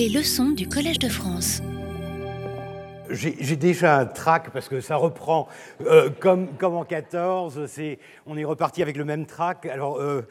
[0.00, 1.60] Les leçons du Collège de France.
[3.10, 5.46] J'ai déjà un trac parce que ça reprend
[5.82, 7.60] euh, comme, comme en 14.
[8.24, 9.66] on est reparti avec le même trac.
[9.66, 10.22] Alors, euh,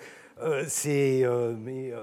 [0.42, 1.24] euh, c'est.
[1.60, 1.94] mais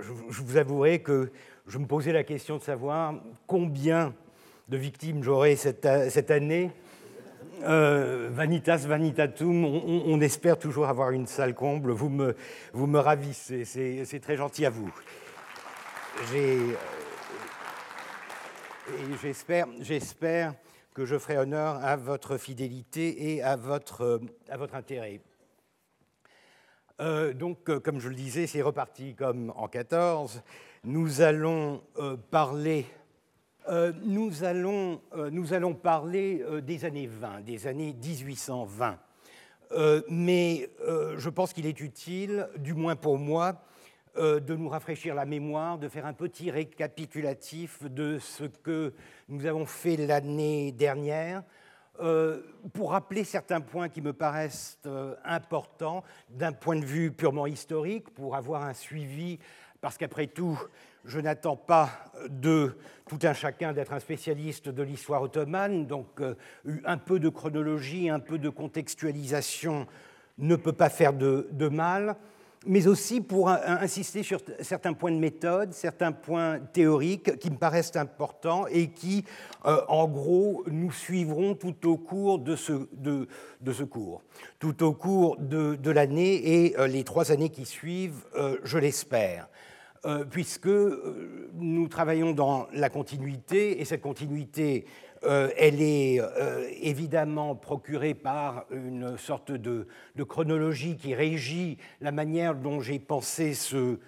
[0.00, 1.30] je, vous avouerai que
[1.68, 3.14] je me posais la question de savoir
[3.46, 4.14] combien
[4.68, 6.72] de victimes j'aurai cette, cette, année.
[7.60, 11.92] vanitas vanitatum, on, on, espère toujours avoir une salle comble.
[11.92, 12.34] Vous me,
[12.72, 14.90] vous me ravissez, c'est très gentil à vous.
[16.32, 16.58] J'ai
[19.22, 20.54] j'espère,
[20.94, 24.20] que je ferai honneur à votre fidélité et à votre,
[24.72, 25.20] intérêt.
[27.00, 30.42] Euh, donc, euh, comme je le disais, c'est reparti comme en 14.
[30.84, 32.86] Nous allons euh, parler,
[34.02, 38.98] nous allons, nous allons parler des années 20, des années 1820.
[40.08, 40.68] mais
[41.16, 43.62] je pense qu'il est utile, du moins pour moi,
[44.18, 48.92] euh, de nous rafraîchir la mémoire, de faire un petit récapitulatif de ce que
[49.30, 51.42] nous avons fait l'année dernière,
[51.98, 52.42] euh,
[52.74, 56.04] pour rappeler certains points qui me paraissent euh, importants.
[56.28, 59.38] D'un point de vue purement historique, pour avoir un suivi,
[59.80, 60.60] parce qu'après tout,
[61.06, 61.88] je n'attends pas
[62.28, 62.76] de
[63.08, 66.20] tout un chacun d'être un spécialiste de l'histoire ottomane, donc
[66.84, 69.86] un peu de chronologie, un peu de contextualisation
[70.36, 72.16] ne peut pas faire de mal
[72.66, 77.96] mais aussi pour insister sur certains points de méthode, certains points théoriques qui me paraissent
[77.96, 79.24] importants et qui,
[79.66, 82.72] euh, en gros, nous suivront tout au cours de ce,
[83.84, 84.22] cours,
[84.58, 89.48] tout au cours de, l'année et euh, les trois années qui suivent, euh, je l'espère.
[90.30, 90.66] puisque
[91.54, 94.84] nous travaillons dans la continuité, et cette continuité
[95.24, 99.86] euh, elle est euh, évidemment procurée par une sorte de,
[100.24, 103.98] chronologie qui régit la manière dont j'ai pensé ce,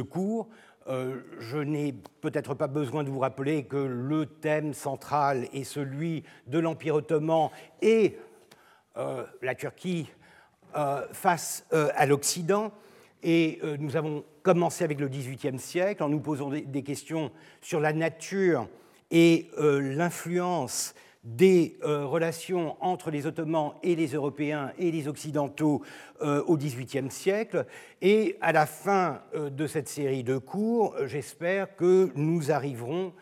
[0.00, 0.48] cours.
[0.88, 6.24] Euh, je n'ai peut-être pas besoin de vous rappeler que le thème central est celui
[6.46, 7.50] de l'Empire ottoman
[7.82, 8.18] et
[9.40, 10.06] la Turquie
[11.12, 12.72] face à l'Occident.
[13.22, 17.30] Et nous avons commencé avec le XVIIIe siècle en nous posant des questions
[17.62, 18.68] sur la nature
[19.12, 25.82] et euh, l'influence des euh, relations entre les Ottomans et les Européens et les Occidentaux
[26.22, 27.66] euh, au XVIIIe siècle.
[28.00, 33.12] Et à la fin de cette série de cours, j'espère que nous arriverons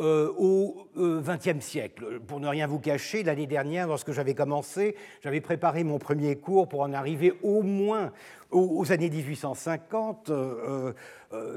[0.00, 2.20] au XXe siècle.
[2.20, 4.94] Pour ne rien vous cacher, l'année dernière, lorsque j'avais commencé,
[5.24, 8.12] j'avais préparé mon premier cours pour en arriver au moins
[8.52, 10.30] aux, années 1850.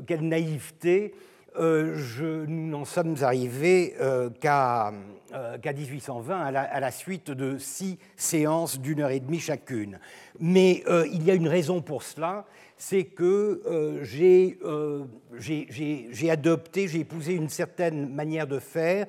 [0.07, 1.13] quelle naïveté
[1.59, 4.93] euh, nous n'en sommes arrivés euh, qu'à
[5.33, 9.99] 1820, euh, à la, suite de six séances d'une heure et demie chacune.
[10.39, 12.45] Mais il y a une raison pour cela,
[12.77, 13.61] c'est que
[14.01, 14.57] j'ai
[16.29, 19.05] adopté, j'ai épousé une certaine manière de faire,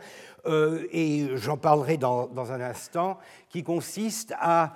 [0.46, 4.74] et j'en parlerai dans, un instant, qui consiste à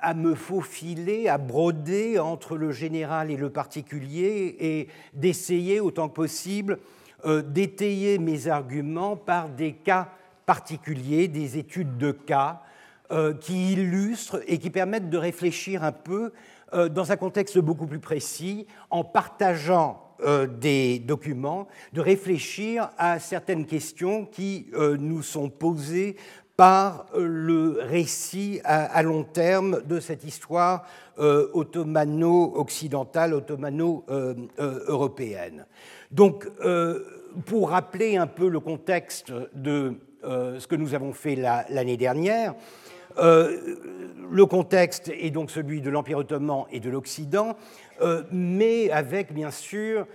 [0.00, 6.14] à me faufiler, à broder entre le général et le particulier et d'essayer autant que
[6.14, 6.78] possible
[7.24, 10.08] euh, d'étayer mes arguments par des cas
[10.46, 12.62] particuliers, des études de cas
[13.10, 16.32] euh, qui illustrent et qui permettent de réfléchir un peu
[16.74, 20.04] euh, dans un contexte beaucoup plus précis, en partageant
[20.60, 24.66] des documents, de réfléchir à certaines questions qui
[24.98, 26.16] nous sont posées
[26.58, 30.84] par euh, le récit à, long terme de cette histoire
[31.20, 35.66] euh, ottomano-occidentale, ottomano-européenne.
[36.10, 37.04] Donc, euh,
[37.46, 42.56] pour rappeler un peu le contexte de ce que nous avons fait l'année dernière,
[43.16, 47.56] le contexte est donc celui de l'Empire ottoman et de l'Occident,
[48.32, 50.08] mais avec bien sûr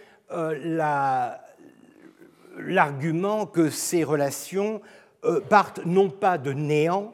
[2.68, 4.80] l'argument que ces relations euh,
[5.50, 7.13] partent non pas de néant,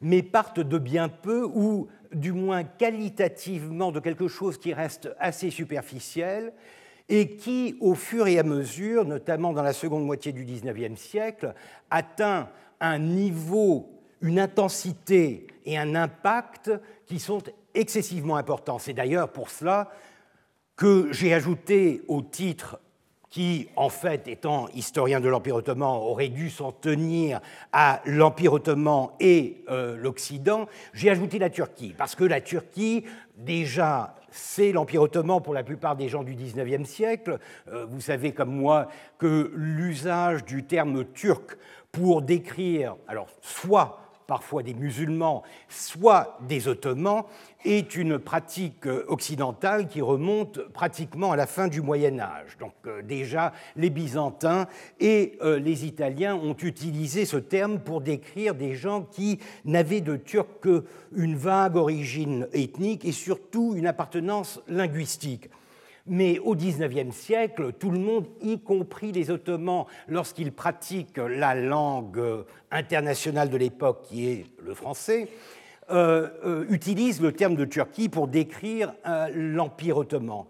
[0.00, 5.50] mais partent de bien peu, ou du moins qualitativement de quelque chose qui reste assez
[5.50, 6.52] superficiel,
[7.08, 11.54] et qui, au fur et à mesure, notamment dans la seconde moitié du XIXe siècle,
[11.90, 12.48] atteint
[12.80, 13.90] un niveau,
[14.22, 16.70] une intensité et un impact
[17.06, 17.42] qui sont
[17.74, 18.78] excessivement importants.
[18.78, 19.90] C'est d'ailleurs pour cela
[20.76, 22.78] que j'ai ajouté au titre
[23.30, 27.40] qui, en fait, étant historien de l'Empire ottoman, aurait dû s'en tenir
[27.72, 33.04] à l'Empire ottoman et euh, l'Occident, j'ai ajouté la Turquie, parce que la Turquie,
[33.36, 37.38] déjà, c'est l'Empire ottoman pour la plupart des gens du XIXe siècle.
[37.68, 38.88] Euh, vous savez comme moi
[39.18, 41.56] que l'usage du terme turc
[41.92, 44.00] pour décrire, alors soit
[44.30, 47.24] parfois des musulmans, soit des ottomans,
[47.64, 52.56] est une pratique occidentale qui remonte pratiquement à la fin du Moyen Âge.
[52.60, 54.68] Donc euh, déjà, les Byzantins
[55.00, 60.14] et euh, les Italiens ont utilisé ce terme pour décrire des gens qui n'avaient de
[60.14, 65.50] turc qu'une vague origine ethnique et surtout une appartenance linguistique.
[66.12, 72.20] Mais au XIXe siècle, tout le monde, y compris les Ottomans, lorsqu'ils pratiquent la langue
[72.72, 75.28] internationale de l'époque, qui est le français,
[75.92, 80.44] euh, euh, utilise le terme de Turquie pour décrire euh, l'Empire ottoman.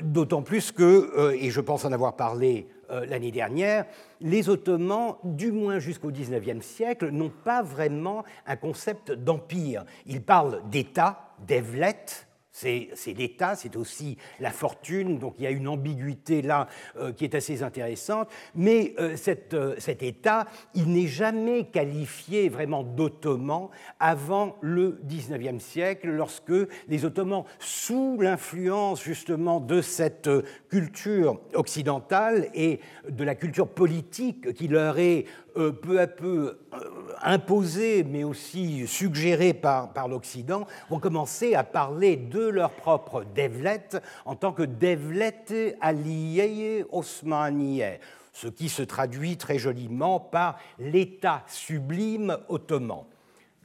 [0.00, 3.84] D'autant plus que, et je pense en avoir parlé l'année dernière,
[4.20, 9.84] les Ottomans, du moins jusqu'au XIXe siècle, n'ont pas vraiment un concept d'empire.
[10.06, 12.25] Ils parlent d'État, devlet,
[12.56, 17.24] c'est l'État, c'est aussi la fortune, donc il y a une ambiguïté là euh, qui
[17.24, 18.28] est assez intéressante.
[18.54, 19.16] Mais euh,
[19.52, 23.68] euh, cet État, il n'est jamais qualifié vraiment d'ottoman
[24.00, 26.52] avant le XIXe siècle, lorsque
[26.88, 30.30] les Ottomans, sous l'influence justement de cette
[30.70, 35.26] culture occidentale et de la culture politique qui leur est
[35.72, 36.78] peu à peu euh,
[37.22, 43.88] imposés, mais aussi suggérés par, l'Occident, vont commencer à parler de leur propre devlet
[44.24, 47.98] en tant que devlet allié osmaniye,
[48.32, 53.04] ce qui se traduit très joliment par l'État sublime ottoman.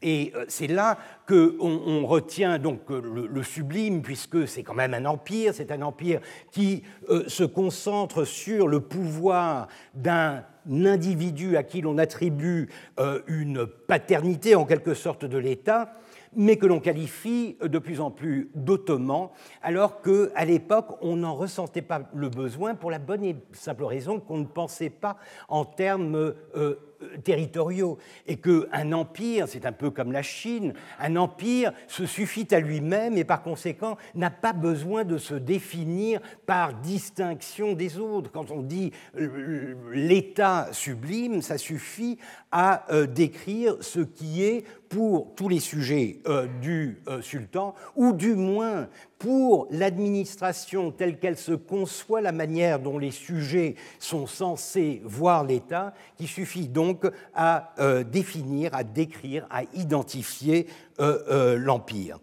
[0.01, 5.05] Et euh, c'est là qu'on on retient donc le, sublime, puisque c'est quand même un
[5.05, 6.21] empire, c'est un empire
[6.51, 6.83] qui
[7.27, 12.69] se concentre sur le pouvoir d'un individu à qui l'on attribue
[12.99, 15.93] euh, une paternité en quelque sorte de l'État,
[16.33, 19.29] mais que l'on qualifie de plus en plus d'ottoman,
[19.61, 24.19] alors qu'à l'époque, on n'en ressentait pas le besoin pour la bonne et simple raison
[24.19, 25.17] qu'on ne pensait pas
[25.49, 26.75] en termes euh,
[27.23, 32.59] territoriaux et qu'un empire, c'est un peu comme la Chine, un empire se suffit à
[32.59, 38.31] lui-même et par conséquent n'a pas besoin de se définir par distinction des autres.
[38.31, 42.17] Quand on dit euh, l'État sublime, ça suffit
[42.51, 48.35] à euh, décrire ce qui est pour tous les sujets euh, du sultan, ou du
[48.35, 48.87] moins
[49.21, 55.93] pour l'administration telle qu'elle se conçoit, la manière dont les sujets sont censés voir l'État,
[56.17, 57.05] qui suffit donc
[57.35, 60.65] à euh, définir, à décrire, à identifier
[60.99, 62.17] euh, euh, l'Empire.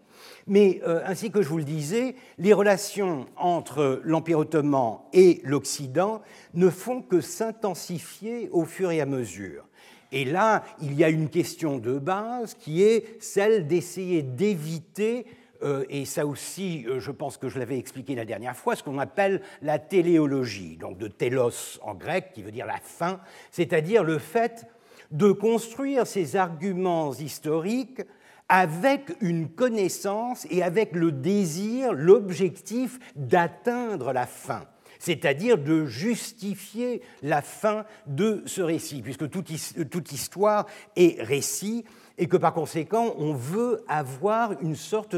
[0.45, 6.21] Mais ainsi que je vous le disais, les relations entre l'Empire ottoman et l'Occident
[6.55, 9.68] ne font que s'intensifier au fur et à mesure.
[10.11, 15.25] Et là, il y a une question de base qui est celle d'essayer d'éviter
[15.61, 18.83] euh, et ça aussi, euh, je pense que je l'avais expliqué la dernière fois, ce
[18.83, 23.19] qu'on appelle la téléologie, donc de télos en grec, qui veut dire la fin,
[23.51, 24.67] c'est-à-dire le fait
[25.11, 28.01] de construire ces arguments historiques
[28.47, 34.65] avec une connaissance et avec le désir, l'objectif d'atteindre la fin
[34.99, 41.85] c'est-à-dire de justifier la fin de ce récit, puisque toute histoire est récit,
[42.21, 45.15] et que par conséquent, on veut avoir une sorte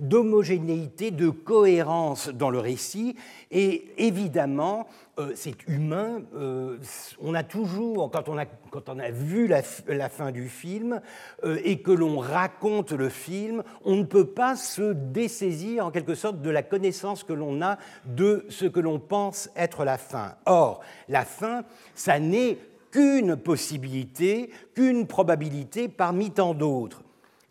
[0.00, 3.14] d'homogénéité, de cohérence dans le récit.
[3.52, 4.88] Et évidemment,
[5.18, 6.22] euh, c'est humain.
[6.34, 6.78] Euh,
[7.20, 9.62] on a toujours, quand on a, quand on a vu la,
[10.08, 11.02] fin du film
[11.44, 16.14] euh, et que l'on raconte le film, on ne peut pas se dessaisir en quelque
[16.14, 17.76] sorte de la connaissance que l'on a
[18.06, 20.36] de ce que l'on pense être la fin.
[20.46, 20.80] Or,
[21.10, 21.64] la fin,
[21.94, 22.56] ça n'est
[22.90, 27.02] qu'une possibilité, qu'une probabilité parmi tant d'autres.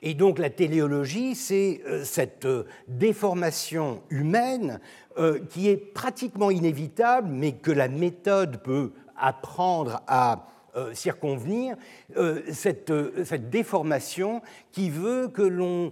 [0.01, 2.47] Et donc la téléologie, c'est cette
[2.87, 4.79] déformation humaine
[5.17, 11.75] euh, qui est pratiquement inévitable, mais que la méthode peut apprendre à euh, circonvenir
[12.15, 12.93] euh, cette,
[13.25, 14.41] cette, déformation
[14.71, 15.91] qui veut que l'on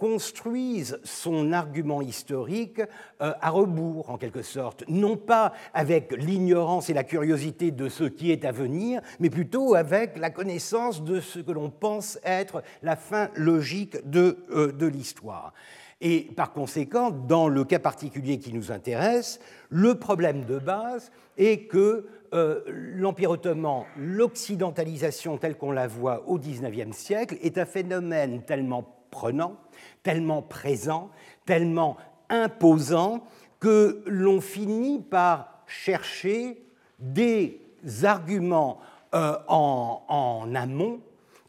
[0.00, 2.80] construise son argument historique
[3.20, 8.32] à rebours, en quelque sorte, non pas avec l'ignorance et la curiosité de ce qui
[8.32, 12.96] est à venir, mais plutôt avec la connaissance de ce que l'on pense être la
[12.96, 15.52] fin logique de, de l'histoire.
[16.00, 19.38] Et par conséquent, dans le cas particulier qui nous intéresse,
[19.68, 26.38] le problème de base est que euh, l'Empire ottoman, l'occidentalisation telle qu'on la voit au
[26.38, 29.56] XIXe siècle, est un phénomène tellement prenant,
[30.02, 31.10] tellement présent,
[31.44, 31.96] tellement
[32.28, 33.24] imposant,
[33.58, 36.62] que l'on finit par chercher
[36.98, 37.60] des
[38.04, 38.80] arguments
[39.14, 41.00] euh, en, amont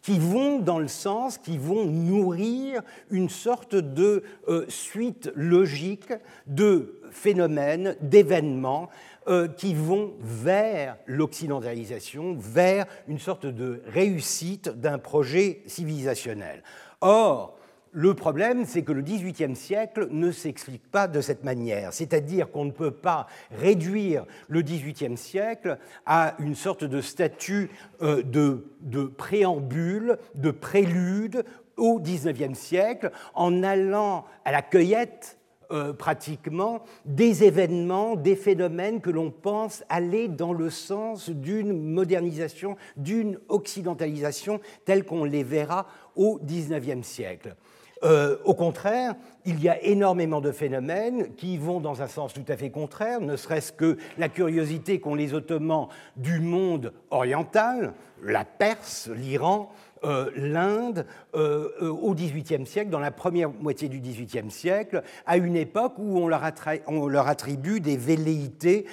[0.01, 6.13] qui vont dans le sens, qui vont nourrir une sorte de euh, suite logique
[6.47, 8.89] de phénomènes, d'événements
[9.27, 16.63] euh, qui vont vers l'occidentalisation, vers une sorte de réussite d'un projet civilisationnel.
[17.01, 17.57] Or,
[17.93, 22.65] le problème, c'est que le XVIIIe siècle ne s'explique pas de cette manière, c'est-à-dire qu'on
[22.65, 27.69] ne peut pas réduire le XVIIIe siècle à une sorte de statut
[28.01, 31.43] euh, de, préambule, de prélude
[31.75, 35.37] au XIXe siècle, en allant à la cueillette
[35.71, 42.77] euh, pratiquement des événements, des phénomènes que l'on pense aller dans le sens d'une modernisation,
[42.95, 47.55] d'une occidentalisation telle qu'on les verra au XIXe siècle.
[48.03, 49.15] Euh, au contraire,
[49.45, 53.21] il y a énormément de phénomènes qui vont dans un sens tout à fait contraire,
[53.21, 57.93] ne serait-ce que la curiosité qu'ont les Ottomans du monde oriental,
[58.23, 59.71] la Perse, l'Iran,
[60.03, 61.05] euh, l'Inde
[61.35, 66.17] euh, au XVIIIe siècle, dans la première moitié du XVIIIe siècle, à une époque où
[66.17, 66.41] on leur,
[66.87, 68.85] on leur attribue des velléités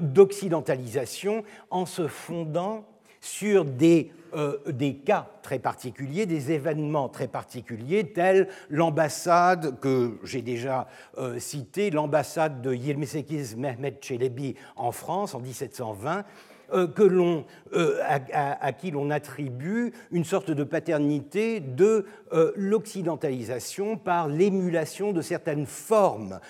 [0.00, 2.86] d'occidentalisation en se fondant
[3.20, 10.42] sur des, euh, des, cas très particuliers, des événements très particuliers, tels l'ambassade que j'ai
[10.42, 16.22] déjà euh, citée, l'ambassade de Yilmisekiz Mehmet Çelebi en France en 1720, euh,
[16.70, 17.44] que
[17.74, 18.00] euh,
[18.32, 25.66] à, qui l'on attribue une sorte de paternité de euh, l'occidentalisation par l'émulation de certaines
[25.66, 26.40] formes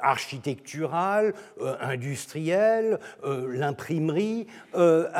[0.00, 1.34] architecturales,
[1.80, 5.10] industrielles, l'imprimerie, dans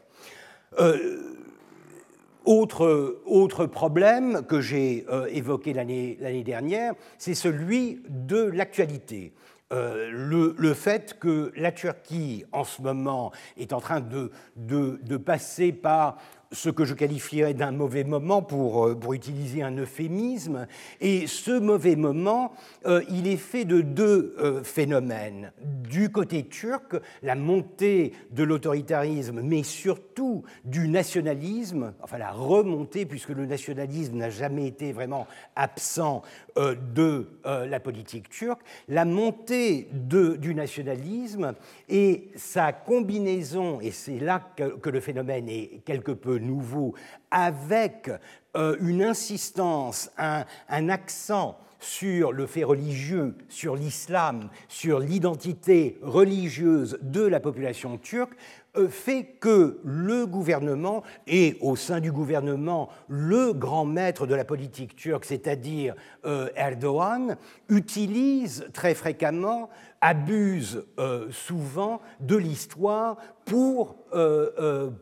[2.44, 9.32] Autre, autre, problème que j'ai évoqué l'année dernière, c'est celui de l'actualité.
[9.70, 16.18] le, le, fait que la Turquie, en ce moment, est en train de, passer par
[16.54, 20.66] ce que je qualifierais d'un mauvais moment pour, euh, pour, utiliser un euphémisme.
[21.00, 22.52] Et ce mauvais moment,
[22.86, 25.52] euh, il est fait de deux euh, phénomènes.
[25.62, 33.30] Du côté turc, la montée de l'autoritarisme, mais surtout du nationalisme, enfin la remontée, puisque
[33.30, 36.22] le nationalisme n'a jamais été vraiment absent
[36.56, 41.54] de la politique turque, la montée du nationalisme
[41.88, 46.94] et sa combinaison, et c'est là que, que le phénomène est quelque peu nouveau,
[47.30, 48.10] avec
[48.56, 57.20] euh, une insistance, un, accent sur le fait religieux, sur l'islam, sur l'identité religieuse de
[57.20, 58.34] la population turque,
[58.76, 64.44] euh, fait que le gouvernement, et au sein du gouvernement, le grand maître de la
[64.44, 67.36] politique turque, c'est-à-dire euh, Erdogan,
[67.68, 69.68] utilise très fréquemment
[70.00, 73.96] abusent euh, souvent de l'histoire pour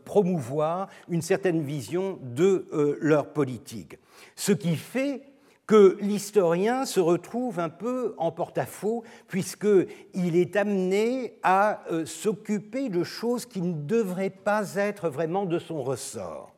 [0.05, 2.67] promouvoir une certaine vision de
[3.01, 3.99] leur politique.
[4.37, 5.32] Ce qui fait
[5.73, 13.47] que l'historien se retrouve un peu en porte-à-faux puisqu'il est amené à s'occuper de choses
[13.47, 16.53] qui ne devraient pas être vraiment de son ressort.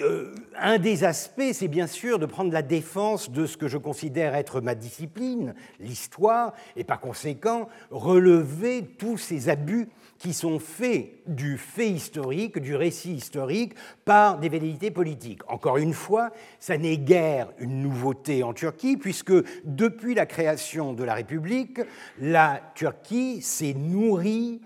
[0.00, 3.76] Euh, un des aspects, c'est bien sûr de prendre la défense de ce que je
[3.76, 11.10] considère être ma discipline, l'histoire, et par conséquent relever tous ces abus qui sont faits
[11.26, 15.42] du fait historique, du récit historique, par des velléités politiques.
[15.48, 21.04] Encore une fois, ça n'est guère une nouveauté en Turquie, puisque depuis la création de
[21.04, 21.80] la République,
[22.20, 24.60] la Turquie s'est nourrie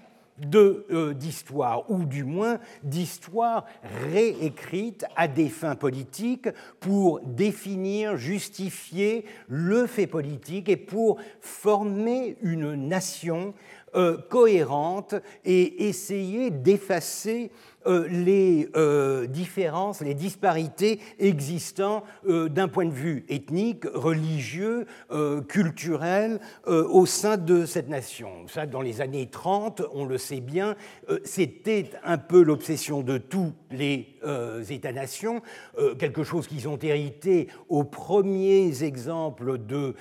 [0.55, 3.67] euh, d'histoire, ou du moins d'histoire
[4.11, 6.49] réécrite à des fins politiques
[6.81, 13.53] pour définir, justifier le fait politique et pour former une nation
[13.97, 17.51] euh, cohérente et essayer d'effacer
[17.87, 24.87] euh, les euh, différences, les disparités existant d'un point de vue ethnique, religieux,
[25.49, 28.47] culturel au sein de cette nation.
[28.47, 30.77] Ça, dans les années 30, on le sait bien,
[31.25, 34.20] c'était un peu l'obsession de tous les
[34.69, 35.43] États-nations,
[35.99, 39.95] quelque chose qu'ils ont hérité aux premiers exemples de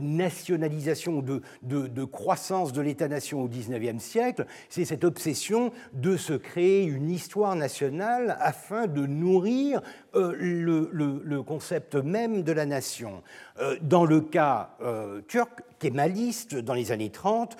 [0.00, 6.34] nationalisation, de, de, de croissance de l'État-nation au XIXe siècle, c'est cette obsession de se
[6.34, 9.80] créer une histoire nationale afin de nourrir
[10.16, 13.22] euh, le, concept même de la nation.
[13.60, 17.56] Euh, dans le cas euh, turc, kémaliste, dans les années 30,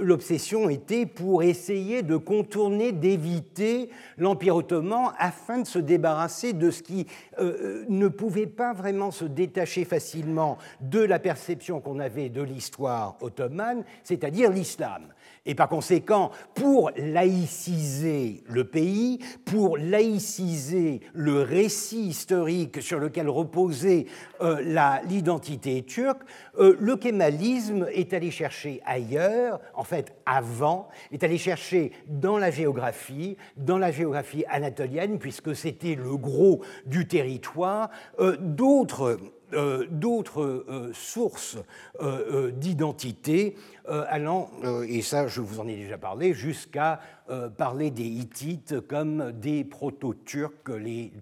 [0.00, 6.82] l'obsession était pour essayer de contourner, d'éviter l'Empire ottoman afin de se débarrasser de ce
[6.82, 7.06] qui
[7.38, 13.84] ne pouvait pas vraiment se détacher facilement de la perception qu'on avait de l'histoire ottomane,
[14.02, 15.02] c'est-à-dire l'islam.
[15.46, 24.04] Et par conséquent, pour laïciser le pays, pour laïciser le récit historique sur lequel reposait
[24.42, 24.60] euh,
[25.08, 26.20] l'identité turque,
[26.58, 32.50] euh, le kémalisme est allé chercher ailleurs, en fait avant, est allé chercher dans la
[32.50, 39.30] géographie, dans la géographie anatolienne, puisque c'était le gros du territoire, euh, d'autres
[40.92, 41.58] sources
[42.54, 43.56] d'identité
[43.86, 44.50] allant,
[44.86, 47.00] et ça je vous en ai déjà parlé, jusqu'à
[47.56, 50.70] parler des Hittites comme des proto-turcs,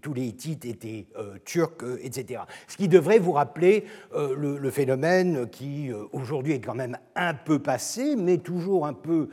[0.00, 1.06] tous les Hittites étaient
[1.44, 2.42] turcs, etc.
[2.66, 3.84] Ce qui devrait vous rappeler
[4.14, 9.28] le, phénomène qui aujourd'hui est quand même un peu passé, mais toujours un peu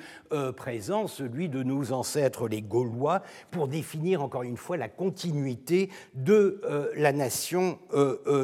[0.56, 6.62] présent, celui de nos ancêtres les Gaulois, pour définir encore une fois la continuité de
[6.98, 7.80] la nation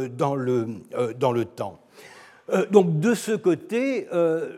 [0.09, 1.80] dans le, euh, dans le temps.
[2.51, 4.49] Euh, donc de ce côté, euh,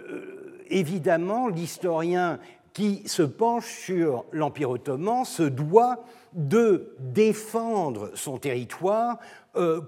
[0.69, 2.39] évidemment, l'historien
[2.73, 9.19] qui se penche sur l'Empire ottoman se doit de défendre son territoire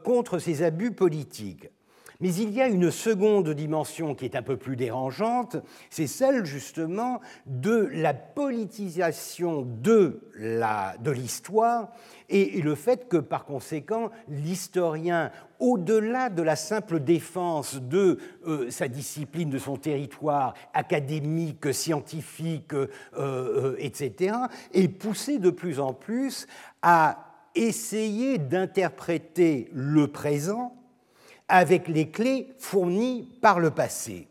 [0.04, 1.70] contre ses abus politiques.
[2.20, 5.58] Mais il y a une seconde dimension qui est un peu plus dérangeante,
[5.90, 10.22] c'est celle justement de la politisation de
[11.06, 11.90] l'histoire
[12.30, 18.18] et le fait que par conséquent l'historien, au-delà de la simple défense de
[18.48, 24.36] euh, sa discipline, de son territoire académique, scientifique, euh, euh, etc.,
[24.74, 26.48] est poussé de plus en plus
[26.82, 30.76] à essayer d'interpréter le présent
[31.48, 34.28] avec les clés fournies par le passé.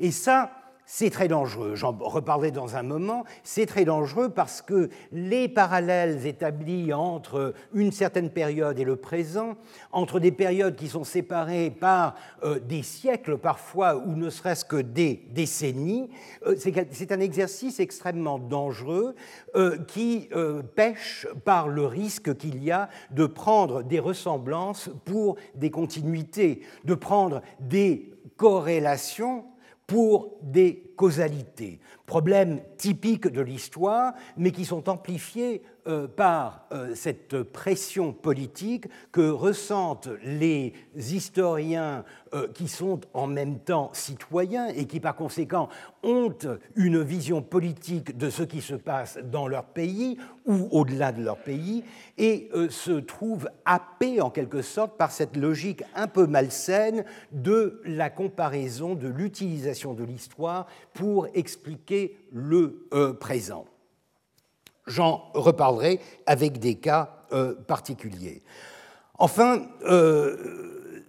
[0.00, 0.50] Et ça,
[0.86, 1.74] c'est très dangereux.
[1.74, 3.24] J'en reparlerai dans un moment.
[3.42, 9.54] C'est très dangereux parce que les parallèles établis entre une certaine période et le présent,
[9.92, 14.76] entre des périodes qui sont séparées par euh, des siècles parfois ou ne serait-ce que
[14.76, 16.10] des décennies,
[16.46, 16.54] euh,
[16.90, 19.14] c'est un exercice extrêmement dangereux
[19.56, 20.28] euh, qui
[20.74, 26.94] pêche par le risque qu'il y a de prendre des ressemblances pour des continuités, de
[26.94, 29.44] prendre des corrélations
[29.86, 37.42] pour des causalités, problèmes typiques de l'histoire, mais qui sont amplifiés euh, par euh, cette
[37.42, 44.98] pression politique que ressentent les historiens euh, qui sont en même temps citoyens et qui
[44.98, 45.68] par conséquent
[46.02, 46.32] ont
[46.74, 50.16] une vision politique de ce qui se passe dans leur pays
[50.46, 51.84] ou au-delà de leur pays
[52.16, 58.08] et se trouvent happés en quelque sorte par cette logique un peu malsaine de la
[58.08, 62.86] comparaison, de l'utilisation de l'histoire pour expliquer le
[63.20, 63.66] présent.
[64.86, 68.42] J'en reparlerai avec des cas euh, particuliers.
[69.18, 71.02] Enfin, euh,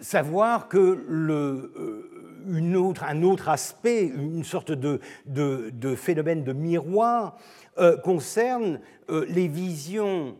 [0.00, 7.36] savoir que euh, autre, un autre aspect, une sorte de phénomène de miroir,
[8.04, 10.36] concerne les visions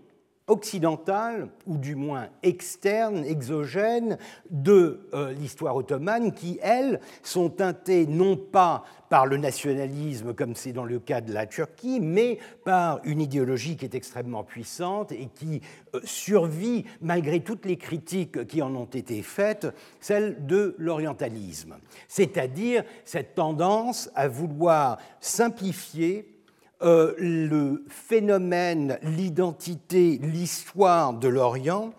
[0.46, 4.18] occidentale, ou du moins externe, exogène,
[4.50, 10.72] de euh, l'histoire ottomane, qui, elles, sont teintées non pas par le nationalisme, comme c'est
[10.72, 15.28] dans le cas de la Turquie, mais par une idéologie qui est extrêmement puissante et
[15.34, 15.62] qui
[15.94, 19.68] euh, survit, malgré toutes les critiques qui en ont été faites,
[20.00, 21.76] celle de l'orientalisme,
[22.06, 26.33] c'est-à-dire cette tendance à vouloir simplifier
[26.80, 31.92] le phénomène, l'identité, l'histoire de l'Orient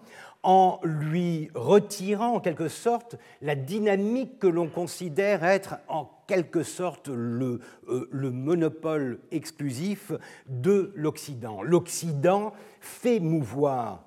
[0.45, 7.07] en lui retirant en quelque sorte la dynamique que l'on considère être en quelque sorte
[7.07, 10.11] le, euh, le monopole exclusif
[10.47, 11.63] de l'Occident.
[11.63, 14.05] L'Occident fait mouvoir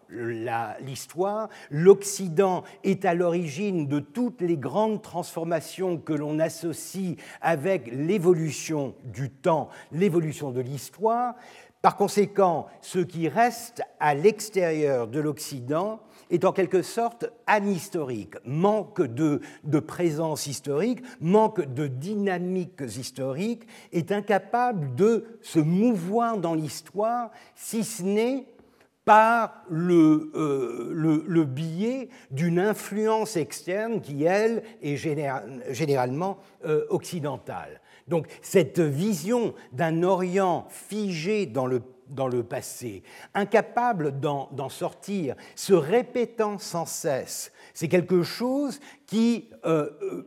[0.80, 8.94] l'histoire, l'Occident est à l'origine de toutes les grandes transformations que l'on associe avec l'évolution
[9.04, 11.34] du temps, l'évolution de l'histoire,
[11.80, 19.02] Par conséquent, ce qui reste à l'extérieur de l'Occident est en quelque sorte anhistorique, manque
[19.02, 27.30] de, de, présence historique, manque de dynamiques historiques, est incapable de se mouvoir dans l'histoire,
[27.54, 28.46] si ce n'est
[29.04, 37.80] par le, euh, le, le biais d'une influence externe qui, elle, est généralement euh, occidentale.
[38.06, 43.02] Donc cette vision d'un Orient figé dans le, dans le passé,
[43.34, 50.26] incapable d'en sortir, se répétant sans cesse, c'est quelque chose qui euh, euh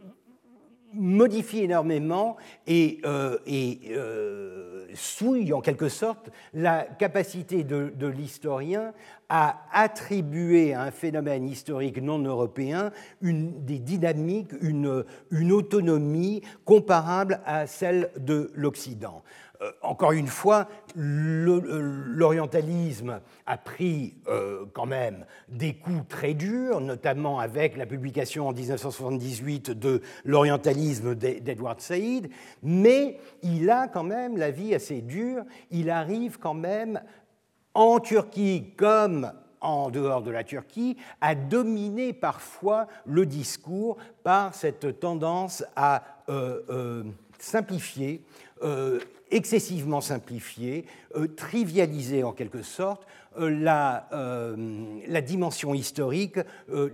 [0.94, 8.94] modifie énormément et, euh, souille en quelque sorte la capacité de, l'historien
[9.30, 12.92] à attribuer à un phénomène historique non européen
[13.22, 19.24] une, des dynamiques, une autonomie comparable à celle de l'Occident.
[19.62, 26.82] Euh, encore une fois, euh, l'orientalisme a pris euh, quand même des coups très durs,
[26.82, 32.30] notamment avec la publication en 1978 de l'orientalisme d'Edward Said,
[32.64, 35.44] mais il a quand même la vie assez dure.
[35.70, 37.02] Il arrive quand même
[37.76, 45.00] en Turquie comme en dehors de la Turquie, à dominer parfois le discours par cette
[45.00, 46.02] tendance à
[47.38, 48.24] simplifier
[49.32, 53.08] excessivement simplifié, euh, trivialisé en quelque sorte
[53.40, 54.56] euh, la, euh,
[55.08, 56.40] la, dimension historique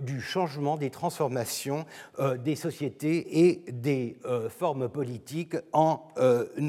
[0.02, 1.84] du changement, des transformations
[2.44, 4.16] des sociétés et des
[4.50, 6.02] formes politiques en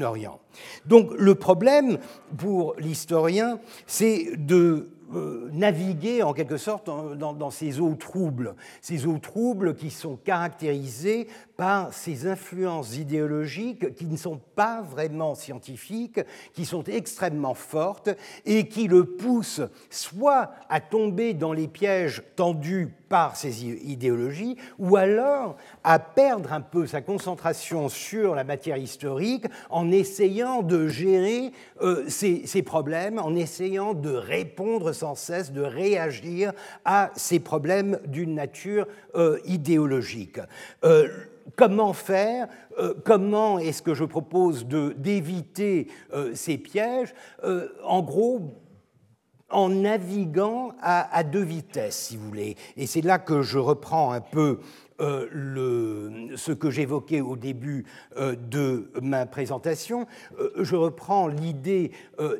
[0.02, 0.40] Orient.
[0.86, 1.98] Donc le problème
[2.36, 9.18] pour l'historien, c'est de euh, naviguer en quelque sorte dans, ces eaux troubles, ces eaux
[9.18, 16.20] troubles qui sont caractérisées par ces influences idéologiques qui ne sont pas vraiment scientifiques,
[16.54, 18.10] qui sont extrêmement fortes
[18.46, 24.96] et qui le poussent soit à tomber dans les pièges tendus par ces idéologies, ou
[24.96, 31.50] alors à perdre un peu sa concentration sur la matière historique en essayant de gérer
[31.82, 36.52] euh, ces, problèmes, en essayant de répondre sans cesse, de réagir
[36.84, 40.38] à ces problèmes d'une nature euh, idéologique.
[40.84, 41.08] Euh,
[41.56, 42.48] comment faire
[43.04, 45.88] Comment est-ce que je propose d'éviter
[46.32, 47.12] ces pièges
[47.84, 48.54] En gros,
[49.50, 52.56] en naviguant à, deux vitesses, si vous voulez.
[52.76, 54.60] Et c'est là que je reprends un peu
[55.00, 57.84] euh, le, ce que j'évoquais au début
[58.16, 60.06] euh, de ma présentation.
[60.38, 61.92] Euh, je reprends l'idée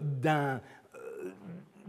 [0.02, 0.60] d'un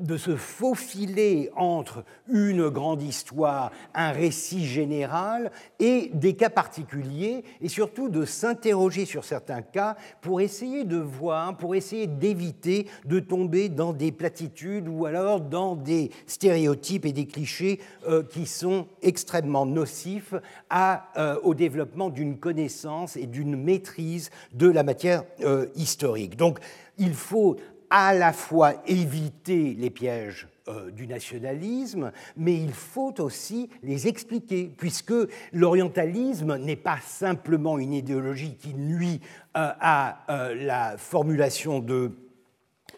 [0.02, 7.70] de se faufiler entre une grande histoire, un récit général et des cas particuliers, et
[7.70, 13.70] surtout de s'interroger sur certains cas pour essayer de voir, pour essayer d'éviter de tomber
[13.70, 19.66] dans des platitudes ou alors dans des stéréotypes et des clichés euh, qui sont extrêmement
[19.66, 20.34] nocifs
[20.74, 26.36] euh, au développement d'une connaissance et d'une maîtrise de la matière euh, historique.
[26.38, 26.60] Donc,
[26.98, 27.58] il faut
[27.92, 34.72] à la fois éviter les pièges euh, du nationalisme, mais il faut aussi les expliquer,
[34.76, 35.14] puisque
[35.52, 39.20] l'orientalisme n'est pas simplement une idéologie qui nuit
[39.58, 42.12] euh, à euh, la formulation de,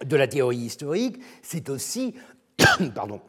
[0.06, 2.14] de la théorie historique, c'est aussi
[2.96, 3.20] pardon,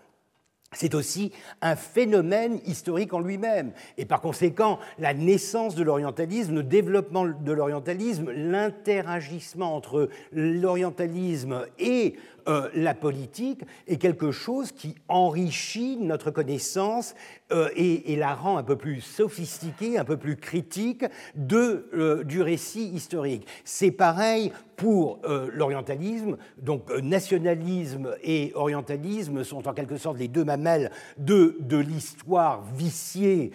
[0.74, 1.32] c'est aussi
[1.62, 3.72] un phénomène historique en lui-même.
[3.98, 12.16] Et par conséquent, la naissance de l'orientalisme, le développement de l'orientalisme, l'interagissement entre l'orientalisme et
[12.48, 17.14] euh, la politique est quelque chose qui enrichit notre connaissance
[17.52, 21.04] euh, et, la rend un peu plus sophistiquée, un peu plus critique
[21.52, 23.46] euh, du récit historique.
[23.64, 25.20] C'est pareil pour
[25.52, 32.64] l'orientalisme, donc nationalisme et orientalisme sont en quelque sorte les deux mamelles de, de l'histoire
[32.76, 33.52] viciée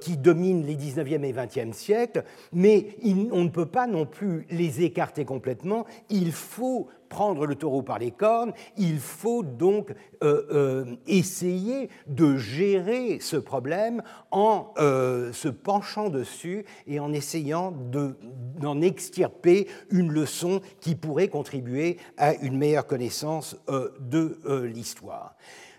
[0.00, 2.96] qui domine les 19e et 20e siècles, mais
[3.30, 7.98] on ne peut pas non plus les écarter complètement, il faut prendre le taureau par
[7.98, 9.92] les cornes, il faut donc
[10.22, 17.72] euh, euh, essayer de gérer ce problème en euh, se penchant dessus et en essayant
[17.72, 23.56] d'en extirper une leçon qui pourrait contribuer à une meilleure connaissance
[24.00, 25.36] de l'histoire.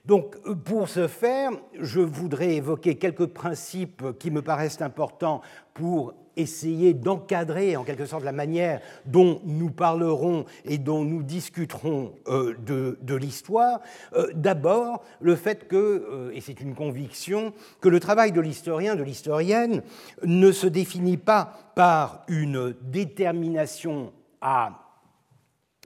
[0.07, 5.41] Donc, pour ce faire, je voudrais évoquer quelques principes qui me paraissent importants
[5.73, 12.13] pour essayer d'encadrer en quelque sorte la manière dont nous parlerons et dont nous discuterons
[12.27, 13.81] euh, de, l'histoire.
[14.13, 18.95] Euh, d'abord, le fait que, euh, et c'est une conviction, que le travail de l'historien,
[18.95, 19.81] de l'historienne,
[20.23, 24.86] ne se définit pas par une détermination à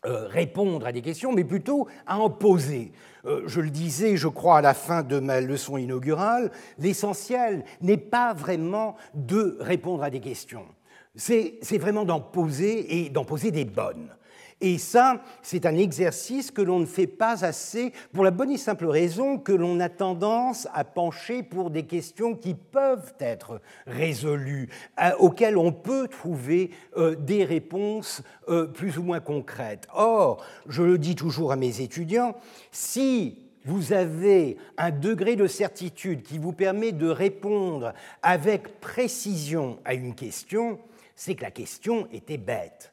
[0.05, 2.91] euh, répondre à des questions, mais plutôt à en poser.
[3.25, 7.97] Euh, je le disais, je crois, à la fin de ma leçon inaugurale, l'essentiel n'est
[7.97, 10.65] pas vraiment de répondre à des questions,
[11.15, 14.09] c'est vraiment d'en poser et d'en poser des bonnes.
[14.61, 18.57] Et ça, c'est un exercice que l'on ne fait pas assez pour la bonne et
[18.57, 24.69] simple raison que l'on a tendance à pencher pour des questions qui peuvent être résolues,
[25.17, 29.87] auxquelles on peut trouver euh, des réponses euh, plus ou moins concrètes.
[29.93, 32.35] Or, je le dis toujours à mes étudiants,
[32.71, 39.95] si vous avez un degré de certitude qui vous permet de répondre avec précision à
[39.95, 40.79] une question,
[41.15, 42.90] c'est que la question était bête.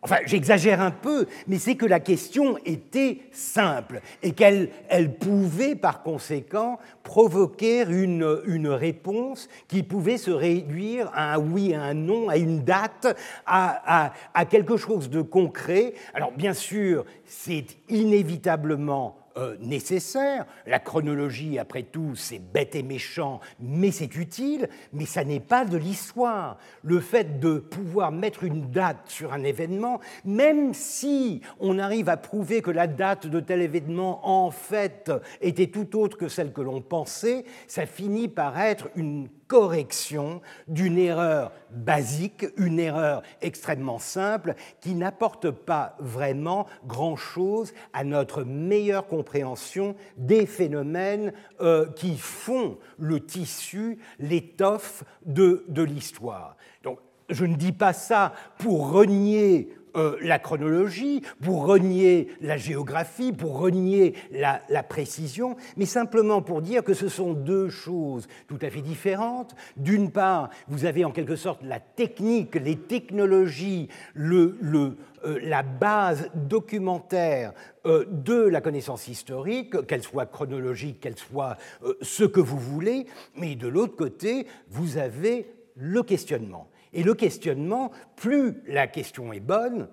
[0.00, 5.74] Enfin, j'exagère un peu, mais c'est que la question était simple et qu'elle elle pouvait
[5.74, 11.94] par conséquent provoquer une, une, réponse qui pouvait se réduire à un oui, à un
[11.94, 13.08] non, à une date,
[13.44, 15.94] à, à, à quelque chose de concret.
[16.14, 20.46] Alors bien sûr, c'est inévitablement euh, nécessaire.
[20.66, 25.64] La chronologie, après tout, c'est bête et méchant, mais c'est utile, mais ça n'est pas
[25.64, 26.58] de l'histoire.
[26.82, 32.16] Le fait de pouvoir mettre une date sur un événement, même si on arrive à
[32.16, 36.60] prouver que la date de tel événement, en fait, était tout autre que celle que
[36.60, 44.54] l'on pensait, ça finit par être une correction d'une erreur basique, une erreur extrêmement simple
[44.80, 53.24] qui n'apporte pas vraiment grand-chose à notre meilleure compréhension des phénomènes euh, qui font le
[53.24, 56.56] tissu, l'étoffe de, de l'histoire.
[56.84, 56.98] Donc,
[57.30, 63.58] je ne dis pas ça pour renier euh, la chronologie, pour renier la géographie, pour
[63.58, 68.80] renier la, précision, mais simplement pour dire que ce sont deux choses tout à fait
[68.80, 69.56] différentes.
[69.76, 77.52] D'une part, vous avez en quelque sorte la technique, les technologies, euh, la base documentaire
[77.84, 81.56] euh, de la connaissance historique, qu'elle soit chronologique, qu'elle soit
[82.02, 86.68] ce que vous voulez, mais de l'autre côté, vous avez le questionnement.
[86.92, 89.88] Et le questionnement, plus la question est bonne,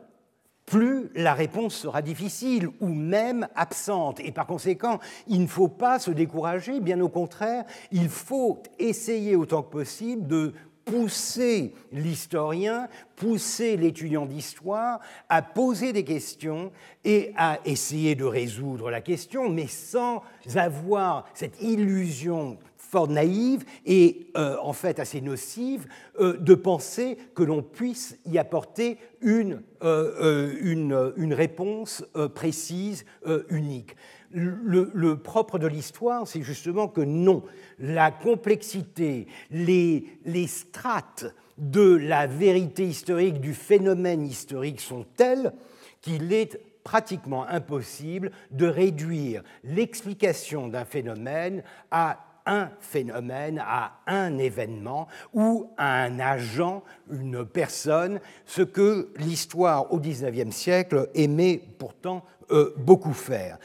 [0.65, 4.19] plus la réponse sera difficile ou même absente.
[4.19, 9.35] Et par conséquent, il ne faut pas se décourager, bien au contraire, il faut essayer
[9.35, 10.53] autant que possible de
[10.85, 16.71] pousser l'historien, pousser l'étudiant d'histoire à poser des questions
[17.03, 20.21] et à essayer de résoudre la question, mais sans
[20.55, 25.87] avoir cette illusion fort naïve et euh, en fait assez nocive
[26.19, 33.05] euh, de penser que l'on puisse y apporter une, euh, une, réponse précise,
[33.49, 33.95] unique.
[34.31, 37.43] Le, le, propre de l'histoire, c'est justement que non,
[37.79, 41.25] la complexité, les, les strates
[41.57, 45.53] de la vérité historique, du phénomène historique sont telles
[46.01, 55.07] qu'il est pratiquement impossible de réduire l'explication d'un phénomène à un phénomène, à un événement
[55.33, 62.73] ou à un agent, une personne, ce que l'histoire au XIXe siècle aimait pourtant euh,
[62.77, 63.57] beaucoup faire.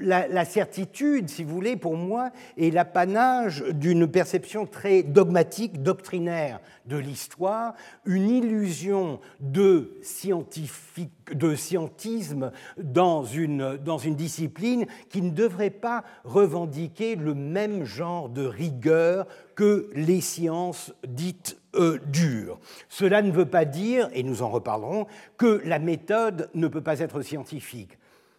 [0.00, 6.96] La, certitude, si vous voulez, pour moi, est l'apanage d'une perception très dogmatique, doctrinaire de
[6.96, 7.74] l'histoire,
[8.06, 16.04] une illusion de, scientifique, de scientisme dans une, dans une discipline qui ne devrait pas
[16.24, 22.58] revendiquer le même genre de rigueur que les sciences dites euh, dures.
[22.88, 25.06] Cela ne veut pas dire, et nous en reparlerons,
[25.36, 27.98] que la méthode ne peut pas être scientifique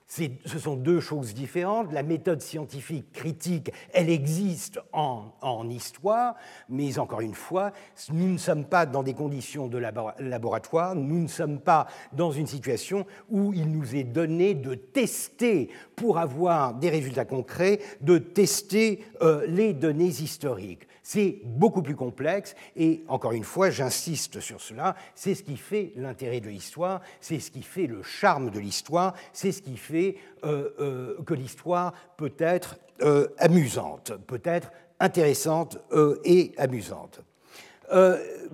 [0.10, 1.94] ce sont deux choses différentes.
[1.94, 6.36] La méthode scientifique critique, elle existe en, histoire,
[6.68, 7.72] mais encore une fois,
[8.12, 12.48] nous ne sommes pas dans des conditions de laboratoire, nous ne sommes pas dans une
[12.48, 19.04] situation où il nous est donné de tester, pour avoir des résultats concrets, de tester
[19.22, 20.88] euh, les données historiques.
[21.12, 25.92] C'est beaucoup plus complexe et, encore une fois, j'insiste sur cela, c'est ce qui fait
[25.96, 30.18] l'intérêt de l'histoire, c'est ce qui fait le charme de l'histoire, c'est ce qui fait
[30.44, 35.80] euh, euh, que l'histoire peut être euh, amusante, peut être intéressante
[36.26, 37.22] et amusante.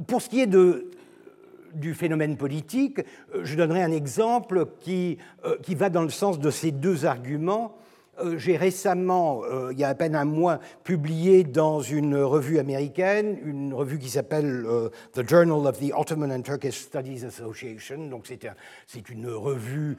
[0.08, 0.50] pour ce qui est
[1.74, 3.02] du phénomène politique,
[3.38, 5.18] je donnerai un exemple qui,
[5.62, 7.76] qui va dans le sens de ces deux arguments
[8.38, 13.38] j'ai récemment, euh, il y a à peine un mois, publié dans une revue américaine,
[13.44, 18.08] une revue qui s'appelle euh, The Journal of the Ottoman and Turkish Studies Association.
[18.08, 18.28] Donc
[18.88, 19.98] c'est une revue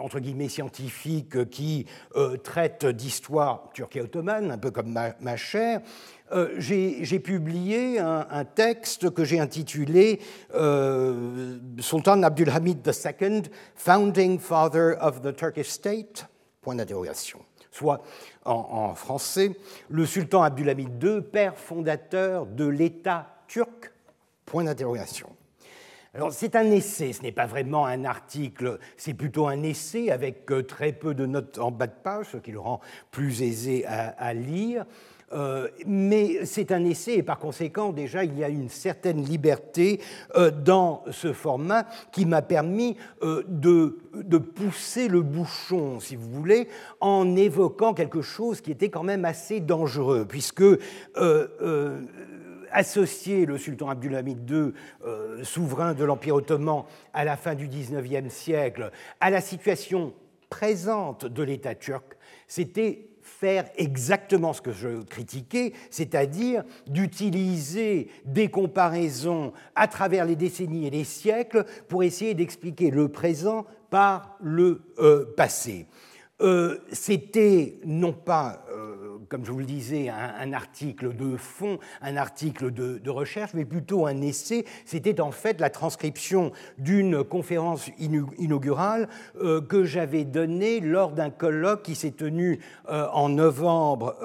[0.00, 1.86] entre guillemets scientifique qui
[2.42, 5.80] traite d'histoire turque et ottomane, un peu comme ma, ma chaire.
[6.58, 10.20] j'ai publié un, texte que j'ai intitulé
[11.78, 13.42] Sultan Abdulhamid II,
[13.74, 16.26] Founding Father of the Turkish State
[16.62, 17.40] point d'interrogation.
[17.70, 18.02] Soit,
[18.44, 19.56] en, français,
[19.88, 23.92] le sultan Abdulhamid II, père fondateur de l'État turc,
[24.46, 25.28] point d'interrogation.
[26.14, 30.50] Alors c'est un essai, ce n'est pas vraiment un article, c'est plutôt un essai avec
[30.52, 33.86] euh, très peu de notes en bas de page, ce qui le rend plus aisé
[33.86, 34.84] à lire.
[35.32, 40.00] Euh, mais c'est un essai et par conséquent, déjà, il y a une certaine liberté
[40.36, 43.98] euh, dans ce format qui m'a permis euh, de,
[44.38, 46.68] pousser le bouchon, si vous voulez,
[47.00, 50.64] en évoquant quelque chose qui était quand même assez dangereux, puisque
[52.70, 54.72] associer le sultan Abdulhamid II,
[55.42, 58.90] souverain de l'Empire ottoman à la fin du XIXe siècle,
[59.20, 60.12] à la situation
[60.50, 62.04] présente de l'État turc,
[62.46, 63.06] c'était
[63.38, 70.90] faire exactement ce que je critiquais, c'est-à-dire d'utiliser des comparaisons à travers les décennies et
[70.90, 75.86] les siècles pour essayer d'expliquer le présent par le euh, passé.
[76.40, 78.64] Euh, c'était non pas,
[79.28, 84.06] comme je vous le disais, un, article de fond, un article de, recherche, mais plutôt
[84.06, 84.64] un essai.
[84.84, 89.08] C'était en fait la transcription d'une conférence inaugurale
[89.40, 94.16] euh, que j'avais donnée lors d'un colloque qui s'est tenu en novembre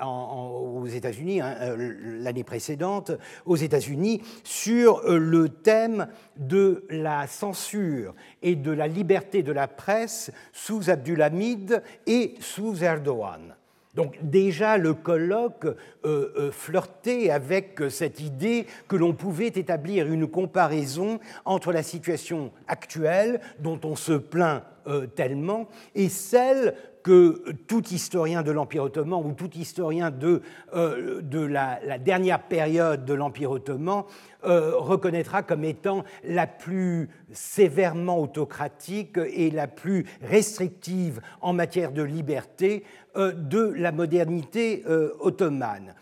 [0.00, 3.12] aux États-Unis, hein, l'année précédente,
[3.46, 10.30] aux États-Unis, sur le thème de la censure et de la liberté de la presse
[10.52, 13.54] sous Abdulhamid et sous Erdogan.
[13.94, 20.26] Donc déjà, le colloque euh, euh, flirtait avec cette idée que l'on pouvait établir une
[20.26, 24.71] comparaison entre la situation actuelle, dont on se plaint euh,
[25.14, 30.42] tellement, et celle que tout historien de l'Empire ottoman ou tout historien de,
[30.72, 34.04] de la, dernière période de l'Empire ottoman
[34.44, 42.02] euh, reconnaîtra comme étant la plus sévèrement autocratique et la plus restrictive en matière de
[42.02, 42.82] liberté
[43.16, 45.94] euh, de la modernité euh, ottomane.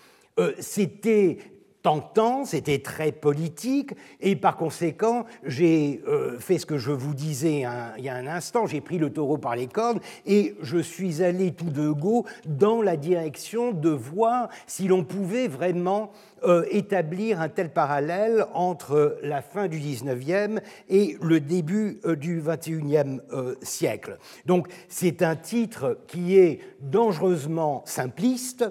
[0.58, 1.36] C'était
[1.82, 7.64] tentant, c'était très politique, et par conséquent, j'ai euh, fait ce que je vous disais
[7.98, 11.22] il y a un instant, j'ai pris le taureau par les cornes, et je suis
[11.22, 16.12] allé tout de go dans la direction de voir si l'on pouvait vraiment
[16.44, 22.40] euh, établir un tel parallèle entre la fin du 19e et le début euh, du
[22.40, 23.20] 21e
[23.62, 24.18] siècle.
[24.46, 28.64] Donc c'est un titre qui est dangereusement simpliste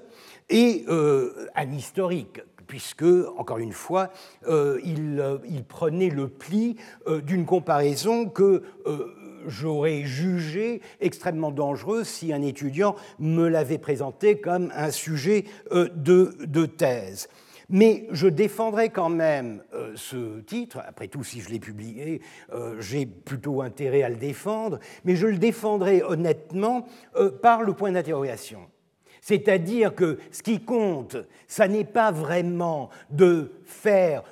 [0.49, 0.85] et
[1.53, 3.03] anhistorique puisque,
[3.35, 4.11] encore une fois,
[4.47, 6.77] euh, euh, il, prenait le pli
[7.07, 8.61] euh, d'une comparaison que
[9.47, 17.27] j'aurais jugé extrêmement dangereuse si un étudiant me l'avait présenté comme un sujet de, thèse.
[17.69, 19.63] Mais je défendrai quand même
[19.95, 22.21] ce titre, après tout si je l'ai publié,
[22.79, 26.85] j'ai plutôt intérêt à le défendre, mais je le défendrai honnêtement
[27.41, 28.68] par le point d'interrogation.
[29.29, 31.15] C'est-à-dire que ce qui compte,
[31.47, 34.23] ça n'est pas vraiment de faire...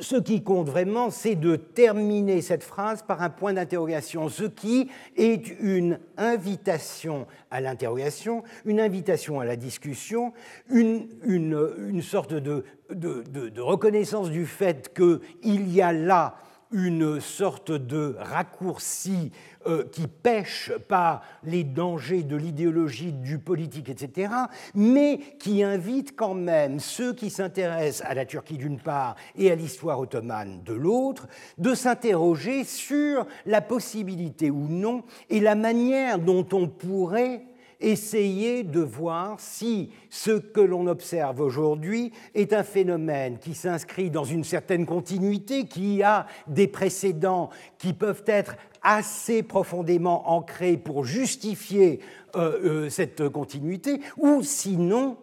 [0.00, 4.88] Ce qui compte vraiment, c'est de terminer cette phrase par un point d'interrogation, ce qui
[5.14, 10.32] est une invitation à l'interrogation, une invitation à la discussion,
[10.70, 16.34] une, une, sorte de, de, de, reconnaissance du fait qu'il y a là
[16.74, 19.30] une sorte de raccourci
[19.66, 24.32] euh, qui pêche par les dangers de l'idéologie, du politique, etc.,
[24.74, 29.54] mais qui invite quand même ceux qui s'intéressent à la Turquie d'une part et à
[29.54, 36.46] l'histoire ottomane de l'autre, de s'interroger sur la possibilité ou non et la manière dont
[36.52, 37.46] on pourrait
[37.80, 44.24] essayer de voir si ce que l'on observe aujourd'hui est un phénomène qui s'inscrit dans
[44.24, 52.00] une certaine continuité, qui a des précédents qui peuvent être assez profondément ancrés pour justifier
[52.36, 55.16] euh, euh, cette continuité, ou sinon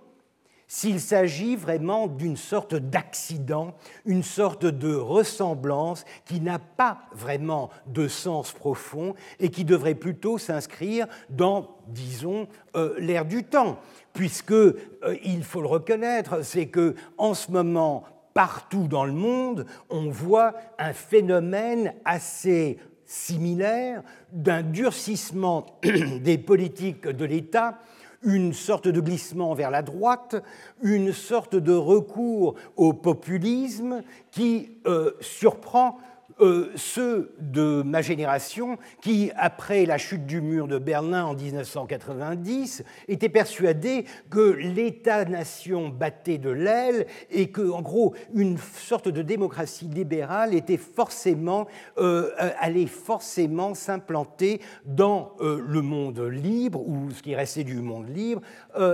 [0.74, 8.08] s'il s'agit vraiment d'une sorte d'accident, une sorte de ressemblance qui n'a pas vraiment de
[8.08, 13.80] sens profond et qui devrait plutôt s'inscrire dans, disons, euh, l'ère du temps,
[14.14, 14.78] puisque euh,
[15.26, 20.54] il faut le reconnaître, c'est que en ce moment partout dans le monde, on voit
[20.80, 25.66] un phénomène assez similaire d'un durcissement
[26.22, 27.78] des politiques de l'État
[28.24, 30.36] une sorte de glissement vers la droite,
[30.82, 35.98] une sorte de recours au populisme qui euh, surprend
[36.42, 42.84] euh, ceux de ma génération qui, après la chute du mur de Berlin en 1990,
[43.08, 49.86] étaient persuadés que l'État-nation battait de l'aile et que, en gros, une sorte de démocratie
[49.86, 51.68] libérale était forcément,
[52.00, 58.10] euh, allait forcément s'implanter dans euh, le monde libre ou ce qui restait du monde
[58.10, 58.42] libre,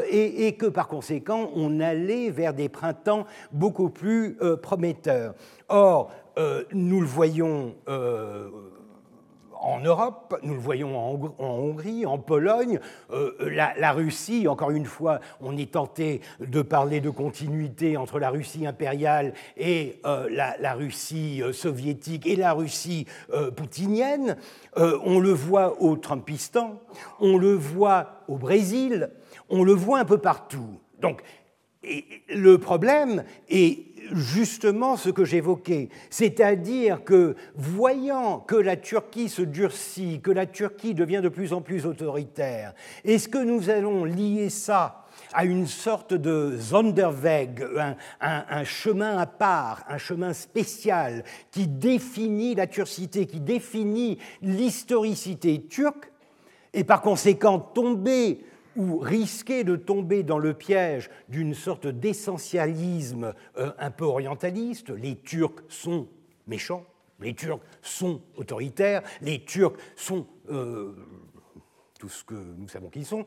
[0.10, 5.34] et, et, que par conséquent, on allait vers des printemps beaucoup plus prometteurs.
[5.70, 8.50] Or, euh, nous le voyons euh,
[9.60, 12.80] en Europe, nous le voyons en, Hongrie, en Pologne,
[13.12, 18.30] euh, la, Russie, encore une fois, on est tenté de parler de continuité entre la
[18.30, 23.08] Russie impériale et la, Russie soviétique et la Russie
[23.56, 24.38] poutinienne.
[24.76, 26.80] on le voit au Trumpistan,
[27.20, 29.10] on le voit au Brésil,
[29.50, 30.80] on le voit un peu partout.
[31.02, 31.24] Donc,
[32.30, 40.22] le problème est justement ce que j'évoquais, c'est-à-dire que voyant que la Turquie se durcit,
[40.22, 45.06] que la Turquie devient de plus en plus autoritaire, est-ce que nous allons lier ça
[45.34, 47.66] à une sorte de Sonderweg,
[48.22, 56.12] un, chemin à part, un chemin spécial qui définit la turcité, qui définit l'historicité turque,
[56.74, 58.46] et par conséquent tomber
[58.78, 64.92] ou risquer de tomber dans le piège d'une sorte d'essentialisme euh, un peu orientaliste.
[64.92, 66.08] Les Turcs sont
[66.46, 66.86] méchants,
[67.20, 70.94] les Turcs sont autoritaires, les Turcs sont euh,
[72.00, 73.26] tout ce que nous savons qu'ils sont.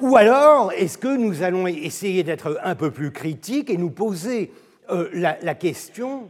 [0.00, 4.52] Ou alors, est-ce que nous allons essayer d'être un peu plus critiques et nous poser
[4.90, 6.28] euh, la, la question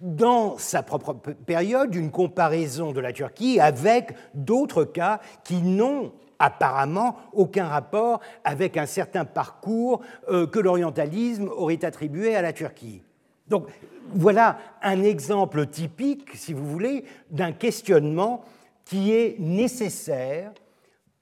[0.00, 7.16] dans sa propre période d'une comparaison de la Turquie avec d'autres cas qui n'ont apparemment
[7.32, 13.02] aucun rapport avec un certain parcours euh, que l'orientalisme aurait attribué à la Turquie.
[13.48, 13.68] Donc
[14.12, 18.44] voilà un exemple typique, si vous voulez, d'un questionnement
[18.84, 20.52] qui est nécessaire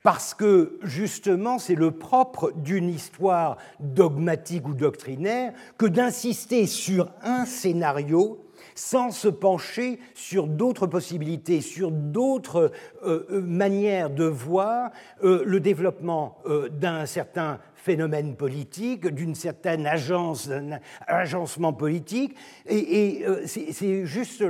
[0.02, 7.46] parce que justement c'est le propre d'une histoire dogmatique ou doctrinaire que d'insister sur un
[7.46, 8.43] scénario
[8.74, 12.72] sans se pencher sur d'autres possibilités, sur d'autres
[13.04, 14.90] euh, euh, manières de voir
[15.22, 16.38] euh, le développement
[16.72, 22.34] d'un certain phénomène politique, d'une certaine agence, d'un agencement politique,
[22.66, 24.48] et, c'est justement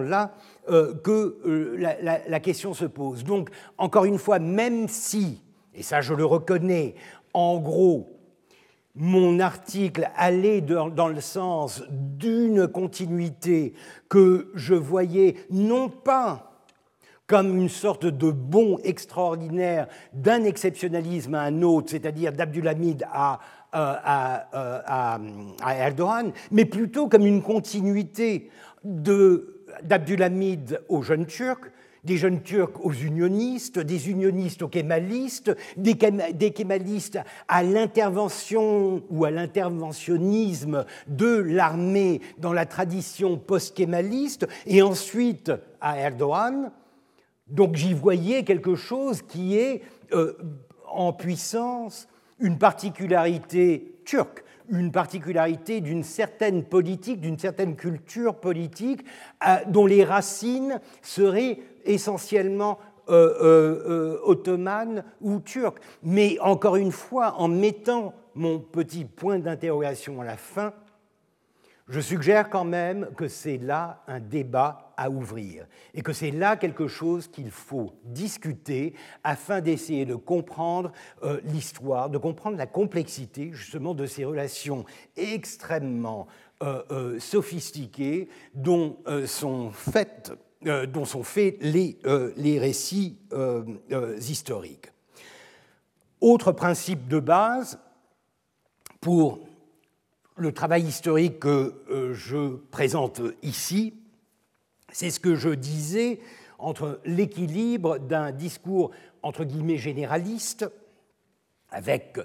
[0.00, 0.32] là
[1.04, 3.24] que la, question se pose.
[3.24, 5.42] Donc, encore une fois, même si,
[5.74, 6.94] et ça je le reconnais,
[7.34, 8.15] en gros,
[8.96, 13.74] mon article allait dans, le sens d'une continuité
[14.08, 16.52] que je voyais non pas
[17.26, 23.40] comme une sorte de bond extraordinaire d'un exceptionnalisme à un autre, c'est-à-dire d'Abdulhamid à,
[23.72, 25.18] à,
[25.78, 28.48] Erdogan, mais plutôt comme une continuité
[28.84, 31.68] d'Abdulhamid aux jeunes Turcs,
[32.06, 35.96] des jeunes Turcs aux unionistes, des unionistes aux kémalistes, des,
[36.52, 45.98] kémalistes à l'intervention ou à l'interventionnisme de l'armée dans la tradition post-kémaliste, et ensuite à
[45.98, 46.70] Erdogan.
[47.48, 49.82] Donc j'y voyais quelque chose qui est
[50.12, 50.32] euh,
[50.88, 59.04] en puissance une particularité turque une particularité d'une certaine politique, d'une certaine culture politique,
[59.46, 62.78] euh, dont les racines seraient essentiellement
[63.08, 65.78] euh, euh, euh, ottomane ou turque.
[66.02, 70.72] Mais encore une fois, en mettant mon petit point d'interrogation à la fin,
[71.86, 76.56] je suggère quand même que c'est là un débat à ouvrir et que c'est là
[76.56, 80.90] quelque chose qu'il faut discuter afin d'essayer de comprendre
[81.44, 84.84] l'histoire, de comprendre la complexité justement de ces relations
[85.16, 86.26] extrêmement
[87.20, 90.32] sophistiquées dont sont faites
[90.66, 93.62] euh, dont sont faits les, euh, récits euh,
[94.18, 94.90] historiques.
[96.20, 97.78] Autre principe de base
[99.00, 99.40] pour
[100.36, 101.74] le travail historique que
[102.12, 103.94] je présente ici,
[104.90, 106.20] c'est ce que je disais
[106.58, 108.90] entre l'équilibre d'un discours
[109.22, 110.68] entre guillemets généraliste,
[111.70, 112.18] avec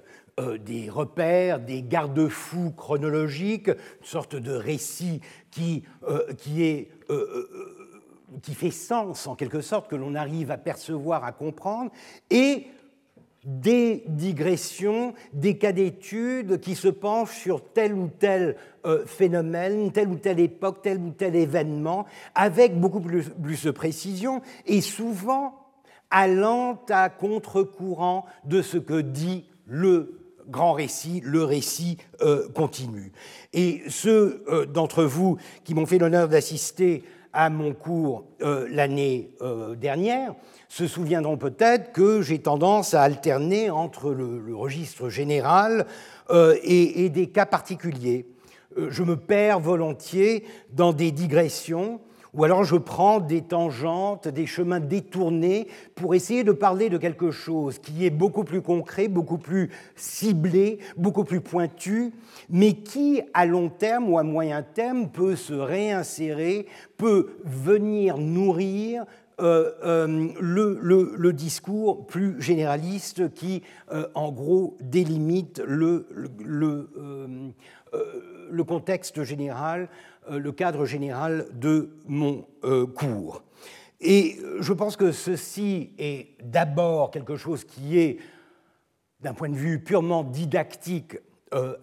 [0.60, 5.22] des repères, des garde-fous chronologiques, une sorte de récit
[5.52, 5.84] qui
[6.58, 6.90] est
[8.42, 11.92] qui fait sens en quelque sorte, que l'on arrive à percevoir, à comprendre,
[12.30, 12.68] et
[13.44, 18.56] des digressions, des cas d'études qui se penchent sur tel ou tel
[18.86, 22.06] euh, phénomène, telle ou telle époque, tel ou tel événement,
[22.36, 23.32] avec beaucoup plus,
[23.64, 25.56] de précision et souvent
[26.12, 33.12] allant à contre-courant de ce que dit le grand récit, le récit euh, continu.
[33.54, 37.04] Et ceux euh, d'entre vous qui m'ont fait l'honneur d'assister
[37.34, 39.30] à mon cours l'année
[39.78, 40.34] dernière
[40.72, 45.86] se souviendront peut-être que j'ai tendance à alterner entre le, registre général
[46.30, 48.26] euh, et, des cas particuliers.
[48.78, 52.00] Euh, je me perds volontiers dans des digressions
[52.34, 57.32] ou alors je prends des tangentes, des chemins détournés pour essayer de parler de quelque
[57.32, 62.14] chose qui est beaucoup plus concret, beaucoup plus ciblé, beaucoup plus pointu,
[62.50, 66.68] mais qui, à long terme ou à moyen terme, peut se réinsérer,
[66.98, 69.06] peut venir nourrir
[69.42, 76.06] euh, euh, le, discours plus généraliste qui, euh, en gros, délimite le,
[78.52, 79.90] le contexte général,
[80.30, 82.46] le cadre général de mon
[82.96, 83.44] cours.
[84.00, 88.18] Et je pense que ceci est d'abord quelque chose qui est,
[89.20, 91.18] d'un point de vue purement didactique,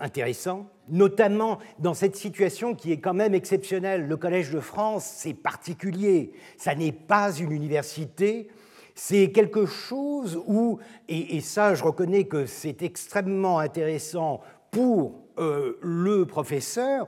[0.01, 4.07] intéressant, notamment dans cette situation qui est quand même exceptionnelle.
[4.07, 6.33] Le Collège de France, c'est particulier.
[6.57, 8.49] Ça n'est pas une université.
[8.95, 10.79] C'est quelque chose où,
[11.09, 17.07] et, ça je reconnais que c'est extrêmement intéressant pour euh, le professeur,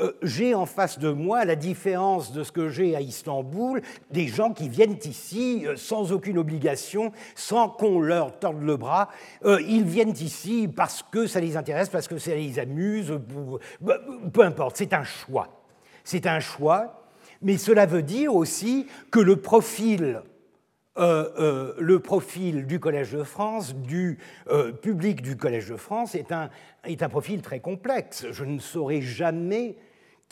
[0.00, 4.26] euh, j'ai en face de moi, la différence de ce que j'ai à Istanbul, des
[4.26, 9.08] gens qui viennent ici euh, sans aucune obligation, sans qu'on leur torde le bras.
[9.44, 13.18] Euh, ils viennent ici parce que ça les intéresse, parce que ça les amuse,
[13.80, 13.98] bah,
[14.32, 15.48] peu importe, c'est un choix.
[16.02, 17.04] C'est un choix,
[17.40, 20.22] mais cela veut dire aussi que le profil
[20.96, 24.16] le profil du Collège de France, du
[24.80, 26.50] public du Collège de France, est un,
[26.84, 28.26] est un profil très complexe.
[28.30, 29.74] Je ne saurais jamais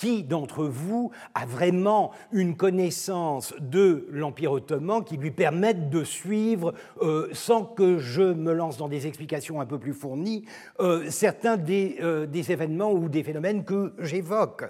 [0.02, 6.74] qui d'entre vous a vraiment une connaissance de l'Empire ottoman qui lui permette de suivre,
[7.02, 10.44] euh, sans que je me lance dans des explications un peu plus fournies,
[10.80, 14.64] euh, certains des, euh, des, événements ou des phénomènes que j'évoque.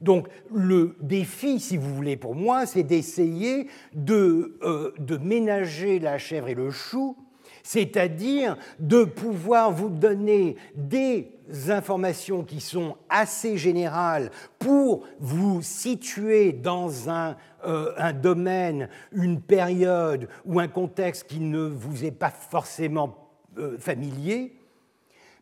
[0.00, 4.56] Donc le défi, si vous voulez, pour moi, c'est d'essayer de,
[4.96, 7.16] de ménager la chèvre et le chou
[7.62, 11.30] c'est-à-dire de pouvoir vous donner des
[11.68, 17.36] informations qui sont assez générales pour vous situer dans un,
[17.66, 23.16] euh, domaine, une période ou un contexte qui ne vous est pas forcément
[23.58, 24.56] euh, familier,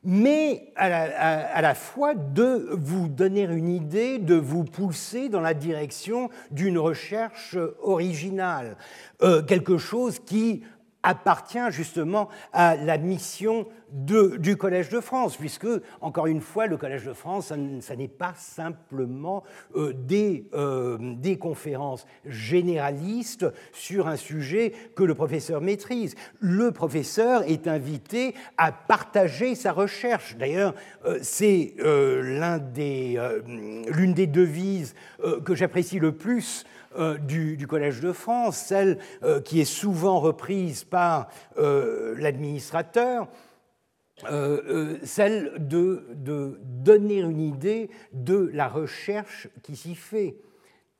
[0.02, 6.30] mais à la, fois de vous donner une idée, de vous pousser dans la direction
[6.50, 8.78] d'une recherche originale,
[9.22, 10.62] euh, quelque chose qui
[11.02, 15.66] appartient justement à la mission du Collège de France, puisque,
[16.00, 19.42] encore une fois, le Collège de France, ça, n'est pas simplement
[19.76, 26.14] euh, des, euh, des, conférences généralistes sur un sujet que le professeur maîtrise.
[26.38, 30.36] Le professeur est invité à partager sa recherche.
[30.36, 30.74] D'ailleurs,
[31.04, 32.62] euh, c'est l'une
[34.14, 34.94] des, devises
[35.44, 36.64] que j'apprécie le plus
[37.22, 38.98] du, Collège de France, celle
[39.44, 43.28] qui est souvent reprise par l'administrateur,
[44.28, 46.04] euh, euh, celle de,
[46.62, 50.36] donner une idée de la recherche qui s'y fait,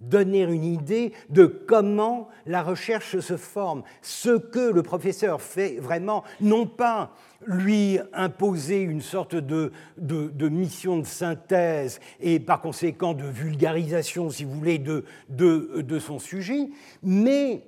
[0.00, 6.24] donner une idée de comment la recherche se forme, ce que le professeur fait vraiment,
[6.40, 7.12] non pas
[7.46, 9.72] lui imposer une sorte de,
[10.48, 16.70] mission de synthèse et par conséquent de vulgarisation, si vous voulez, de son sujet,
[17.02, 17.64] mais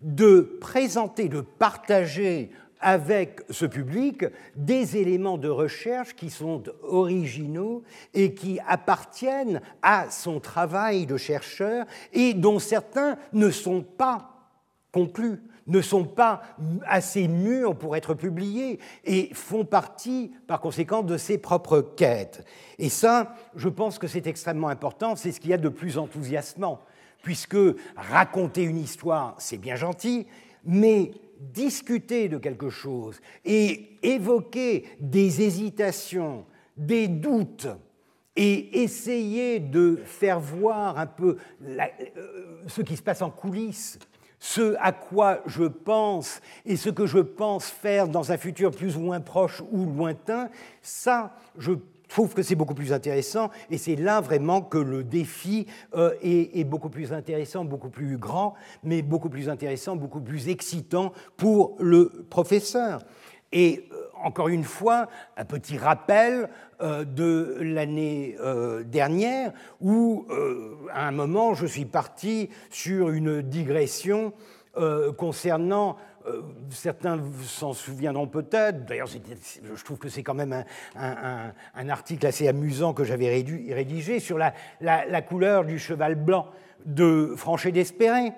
[0.00, 2.50] de présenter, de partager
[2.80, 4.24] avec ce public
[4.54, 7.82] des éléments de recherche qui sont originaux
[8.14, 14.30] et qui appartiennent à son travail de chercheur et dont certains ne sont pas
[14.92, 16.42] conclus, ne sont pas
[16.86, 22.44] assez mûrs pour être publiés et font partie, par conséquent, de ses propres quêtes.
[22.78, 25.98] Et ça, je pense que c'est extrêmement important, c'est ce qu'il y a de plus
[25.98, 26.80] enthousiasmant,
[27.22, 27.58] puisque
[27.96, 30.26] raconter une histoire, c'est bien gentil,
[30.64, 36.44] mais discuter de quelque chose et évoquer des hésitations,
[36.76, 37.68] des doutes,
[38.36, 41.86] et essayer de faire voir un peu euh,
[42.66, 43.98] ce qui se passe en coulisses,
[44.38, 48.96] ce à quoi je pense et ce que je pense faire dans un futur plus
[48.96, 50.50] ou moins proche ou lointain,
[50.82, 51.72] ça, je
[52.08, 56.64] trouve que c'est beaucoup plus intéressant et c'est là vraiment que le défi euh, est,
[56.64, 62.26] beaucoup plus intéressant, beaucoup plus grand, mais beaucoup plus intéressant, beaucoup plus excitant pour le
[62.30, 63.02] professeur.
[63.52, 63.88] Et
[64.22, 66.48] encore une fois, un petit rappel
[66.80, 68.36] de l'année
[68.86, 70.26] dernière où,
[70.92, 74.32] à un moment, je suis parti sur une digression
[75.16, 75.96] concernant
[76.26, 78.84] euh, certains s'en souviendront peut-être.
[78.86, 80.64] D'ailleurs, je trouve que c'est quand même
[80.96, 86.48] un, article assez amusant que j'avais rédigé sur la, couleur du cheval blanc
[86.84, 88.32] de Franchet d'Espéré.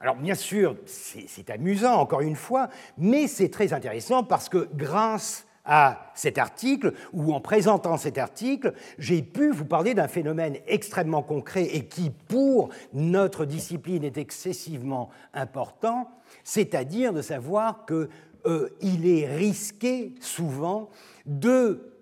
[0.00, 2.68] Alors bien sûr, c'est amusant, encore une fois,
[2.98, 8.74] mais c'est très intéressant parce que grâce à cet article, ou en présentant cet article,
[8.98, 15.10] j'ai pu vous parler d'un phénomène extrêmement concret et qui, pour notre discipline, est excessivement
[15.34, 16.10] important,
[16.42, 18.08] c'est-à-dire de savoir qu'il
[18.46, 20.90] euh, est risqué souvent
[21.26, 21.92] de,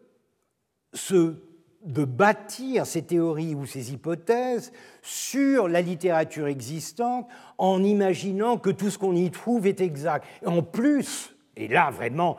[1.85, 8.89] de bâtir ces théories ou ces hypothèses sur la littérature existante en imaginant que tout
[8.89, 10.27] ce qu'on y trouve est exact.
[10.47, 12.39] En plus, et là vraiment,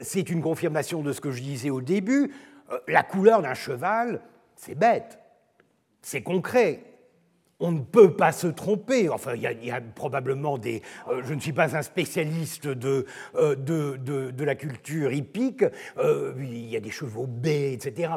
[0.00, 2.32] c'est une confirmation de ce que je disais au début,
[2.70, 4.20] euh, la couleur d'un cheval,
[4.56, 5.18] c'est bête,
[6.00, 6.84] c'est concret,
[7.62, 9.08] on ne peut pas se tromper.
[9.08, 10.82] Enfin, il y, a, probablement des.
[11.08, 13.06] Euh, je ne suis pas un spécialiste de,
[13.36, 15.64] euh, la culture hippique.
[15.96, 18.10] Euh, il y a des chevaux baies, etc.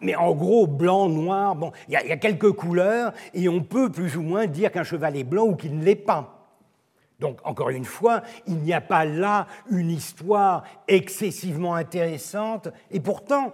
[0.00, 1.56] Mais en gros, blanc, noir,
[1.88, 5.24] il y, a, quelques couleurs et on peut plus ou moins dire qu'un cheval est
[5.24, 6.33] blanc ou qu'il ne l'est pas.
[7.20, 13.52] Donc, encore une fois, il n'y a pas là une histoire excessivement intéressante, et pourtant,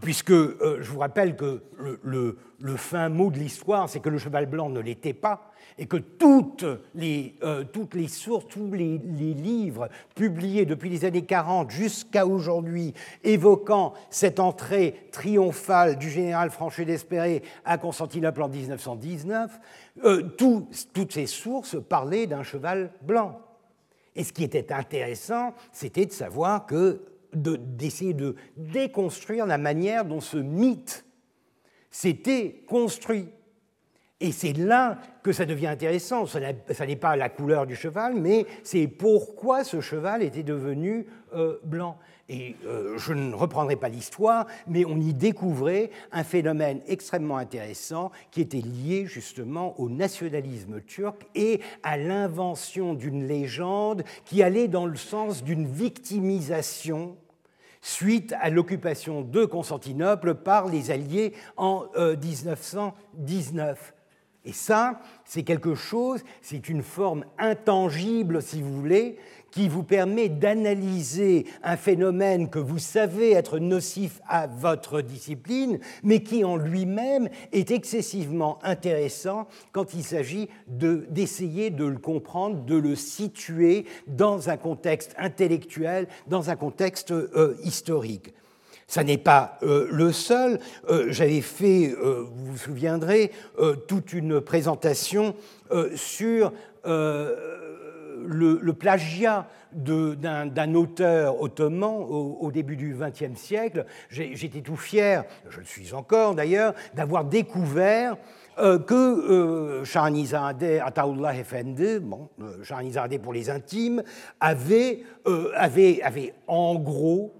[0.00, 1.62] puisque euh, je vous rappelle que
[2.02, 2.36] le,
[2.76, 6.64] fin mot de l'histoire, c'est que le cheval blanc ne l'était pas, et que toutes
[6.94, 12.94] les, euh, toutes les sources, tous les, livres publiés depuis les années 40 jusqu'à aujourd'hui,
[13.24, 19.60] évoquant cette entrée triomphale du général Franchet d'Espéré à Constantinople en 1919,
[20.04, 23.40] euh, toutes ces sources parlaient d'un cheval blanc.
[24.14, 27.00] Et ce qui était intéressant, c'était de savoir que
[27.32, 31.04] d'essayer de, déconstruire la manière dont ce mythe
[31.90, 33.28] s'était construit.
[34.20, 36.26] Et c'est là que ça devient intéressant.
[36.26, 36.40] Ça
[36.86, 41.98] n'est pas la couleur du cheval, mais c'est pourquoi ce cheval était devenu euh, blanc.
[42.28, 48.10] Et euh, je ne reprendrai pas l'histoire, mais on y découvrait un phénomène extrêmement intéressant
[48.30, 54.86] qui était lié justement au nationalisme turc et à l'invention d'une légende qui allait dans
[54.86, 57.16] le sens d'une victimisation
[57.82, 63.92] suite à l'occupation de Constantinople par les Alliés en 1919.
[63.94, 63.98] Euh,
[64.44, 69.18] Et ça, c'est quelque chose, c'est une forme intangible, si vous voulez,
[69.52, 76.22] qui vous permet d'analyser un phénomène que vous savez être nocif à votre discipline, mais
[76.22, 82.96] qui en lui-même est excessivement intéressant quand il s'agit d'essayer de, le comprendre, de le
[82.96, 88.32] situer dans un contexte intellectuel, dans un contexte euh, historique.
[88.86, 90.58] Ça n'est pas euh, le seul.
[90.88, 93.30] Euh, j'avais fait, vous vous souviendrez,
[93.86, 95.34] toute une présentation
[95.94, 96.52] sur
[98.26, 103.86] le, plagiat d'un auteur ottoman au, début du XXe siècle.
[104.10, 108.16] J'étais tout fier, je le suis encore d'ailleurs, d'avoir découvert
[108.58, 114.02] euh, que euh, Shahanizadeh Ataullah Efendi, bon, euh, pour les intimes,
[114.40, 115.52] avait, euh,
[116.46, 117.32] en gros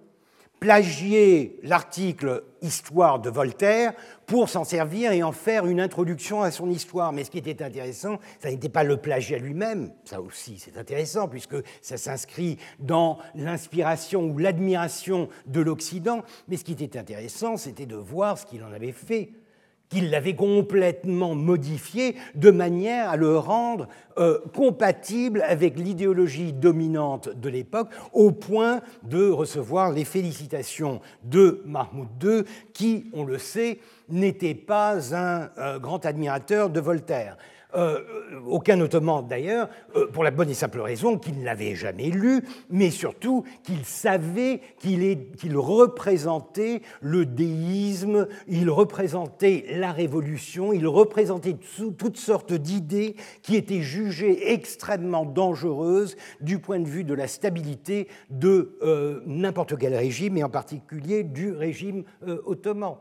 [0.63, 3.95] plagier l'article Histoire de Voltaire
[4.27, 7.13] pour s'en servir et en faire une introduction à son histoire.
[7.13, 11.27] Mais ce qui était intéressant, ça n'était pas le plagiat lui-même, ça aussi c'est intéressant
[11.27, 17.85] puisque ça s'inscrit dans l'inspiration ou l'admiration de l'Occident, mais ce qui était intéressant, c'était
[17.85, 19.33] de voir ce qu'il en avait fait
[19.93, 23.89] qu'il l'avait complètement modifié de manière à le rendre
[24.19, 32.09] euh, compatible avec l'idéologie dominante de l'époque, au point de recevoir les félicitations de Mahmoud
[32.23, 37.37] II, qui, on le sait, n'était pas un euh, grand admirateur de Voltaire.
[37.75, 38.01] Euh,
[38.47, 42.43] aucun Ottoman d'ailleurs, euh, pour la bonne et simple raison qu'il ne l'avait jamais lu,
[42.69, 51.57] mais surtout qu'il savait qu'il représentait le déisme, il représentait la révolution, il représentait
[51.97, 58.09] toutes sortes d'idées qui étaient jugées extrêmement dangereuses du point de vue de la stabilité
[58.29, 62.05] de euh, n'importe quel régime, et en particulier du régime
[62.45, 62.97] ottoman.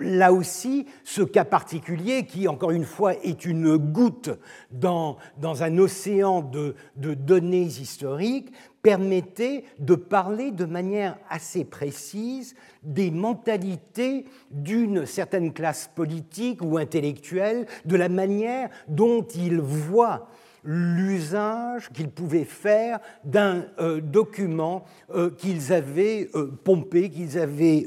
[0.00, 4.30] Là aussi, ce cas particulier, qui encore une fois est une goutte
[4.70, 13.10] dans, un océan de, de, données historiques, permettait de parler de manière assez précise des
[13.10, 20.28] mentalités d'une certaine classe politique ou intellectuelle, de la manière dont ils voient
[20.66, 24.84] l'usage qu'ils pouvaient faire d'un euh, document
[25.14, 27.86] euh, qu'ils avaient euh, pompé, qu'ils avaient,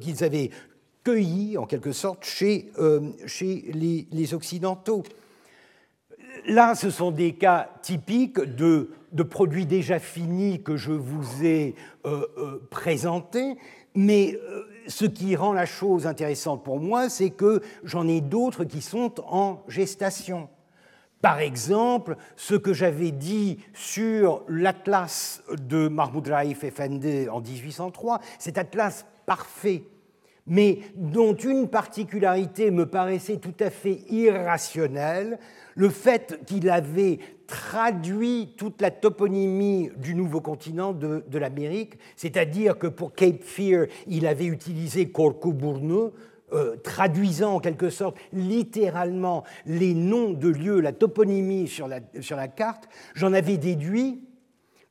[0.00, 0.50] qu'ils avaient
[1.04, 2.72] cueilli en quelque sorte chez,
[3.26, 5.02] chez les, Occidentaux.
[6.46, 11.74] Là, ce sont des cas typiques de, de produits déjà finis que je vous ai
[12.70, 13.56] présentés,
[13.94, 14.38] mais
[14.86, 19.14] ce qui rend la chose intéressante pour moi, c'est que j'en ai d'autres qui sont
[19.26, 20.48] en gestation.
[21.20, 28.58] Par exemple, ce que j'avais dit sur l'atlas de Mahmoud Raif Effendi en 1803, cet
[28.58, 29.84] atlas parfait,
[30.46, 35.38] mais dont une particularité me paraissait tout à fait irrationnelle,
[35.74, 42.86] le fait qu'il avait traduit toute la toponymie du nouveau continent de, l'Amérique, c'est-à-dire que
[42.86, 46.14] pour Cape Fear, il avait utilisé Corcoburno,
[46.52, 52.36] euh, traduisant en quelque sorte littéralement les noms de lieux, la toponymie sur la, sur
[52.36, 54.22] la carte, j'en avais déduit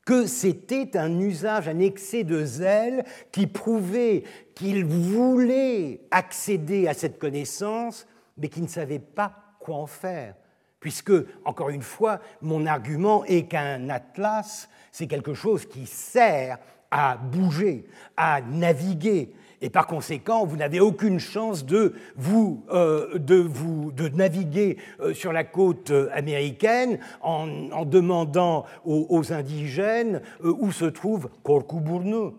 [0.05, 4.23] que c'était un usage, un excès de zèle qui prouvait
[4.55, 10.35] qu'il voulait accéder à cette connaissance, mais qu'il ne savait pas quoi en faire.
[10.79, 11.13] Puisque,
[11.45, 16.57] encore une fois, mon argument est qu'un atlas, c'est quelque chose qui sert
[16.91, 17.87] à bouger,
[18.17, 19.33] à naviguer,
[19.63, 25.13] et par conséquent, vous n'avez aucune chance de vous, euh, de, vous de naviguer euh,
[25.13, 32.37] sur la côte euh, américaine en, demandant aux, indigènes où se trouve Corcuburno.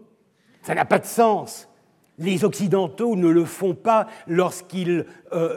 [0.60, 1.66] Ça n'a pas de sens.
[2.18, 5.06] Les Occidentaux ne le font pas lorsqu'ils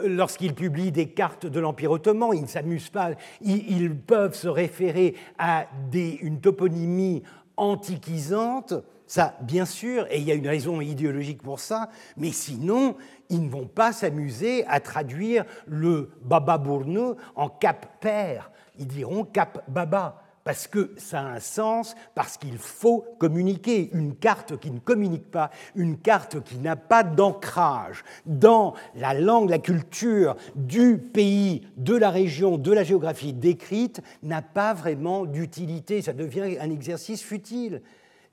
[0.04, 2.30] lorsqu'ils publient des cartes de l'Empire ottoman.
[2.34, 3.10] Ils ne s'amusent pas.
[3.40, 7.22] Ils, peuvent se référer à une toponymie
[7.56, 8.74] antiquisante
[9.08, 11.88] ça, bien sûr, et il y a une raison idéologique pour ça,
[12.18, 12.94] mais sinon,
[13.30, 18.50] ils ne vont pas s'amuser à traduire le Baba Bourneau en Cap Père.
[18.78, 23.90] Ils diront Cap Baba, parce que ça a un sens, parce qu'il faut communiquer.
[23.92, 29.50] Une carte qui ne communique pas, une carte qui n'a pas d'ancrage dans la langue,
[29.50, 36.00] la culture du pays, de la région, de la géographie décrite, n'a pas vraiment d'utilité.
[36.00, 37.82] Ça devient un exercice futile.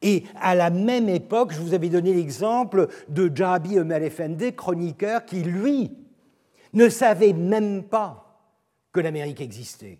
[0.01, 5.25] Et à la même époque, je vous avais donné l'exemple de Jabi Ömer Efendi, chroniqueur,
[5.25, 5.91] qui, lui,
[6.71, 8.39] ne savait même pas
[8.93, 9.99] que l'Amérique existait.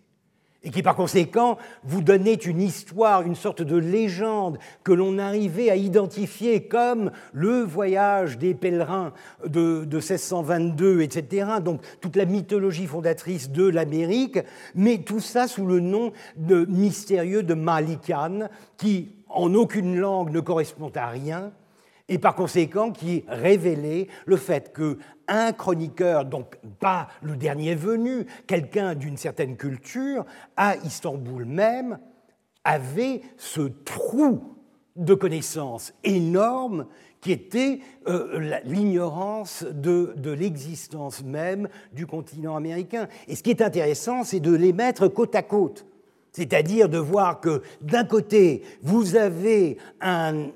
[0.66, 5.70] Et qui, par conséquent, vous donnait une histoire, une sorte de légende que l'on arrivait
[5.70, 9.12] à identifier comme le voyage des pèlerins
[9.46, 11.46] de, 1622, etc.
[11.64, 14.40] Donc, toute la mythologie fondatrice de l'Amérique,
[14.74, 20.90] mais tout ça sous le nom mystérieux de Malikan, qui en aucune langue ne correspond
[20.96, 21.52] à rien,
[22.08, 28.94] et par conséquent qui révélait le fait qu'un chroniqueur, donc pas le dernier venu, quelqu'un
[28.94, 30.24] d'une certaine culture,
[30.56, 31.98] à Istanbul même,
[32.64, 34.56] avait ce trou
[34.94, 36.86] de connaissances énorme
[37.20, 43.08] qui était euh, l'ignorance de l'existence même du continent américain.
[43.26, 45.86] Et ce qui est intéressant, c'est de les mettre côte à côte.
[46.36, 50.50] C'est-à-dire de voir que d'un côté, vous avez un,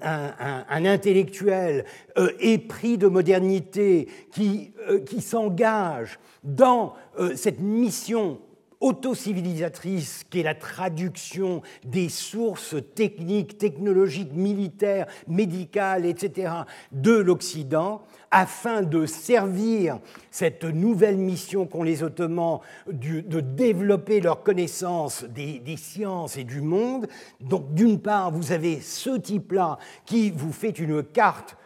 [0.68, 1.86] intellectuel
[2.18, 8.40] euh, épris de modernité qui, euh, s'engage dans euh, cette mission
[8.80, 16.52] autocivilisatrice qui est la traduction des sources techniques, technologiques, militaires, médicales, etc.,
[16.90, 19.98] de l'Occident, afin de servir
[20.30, 27.06] cette nouvelle mission qu'ont les Ottomans de développer leur connaissance des, sciences et du monde.
[27.40, 31.56] Donc d'une part, vous avez ce type-là qui vous fait une carte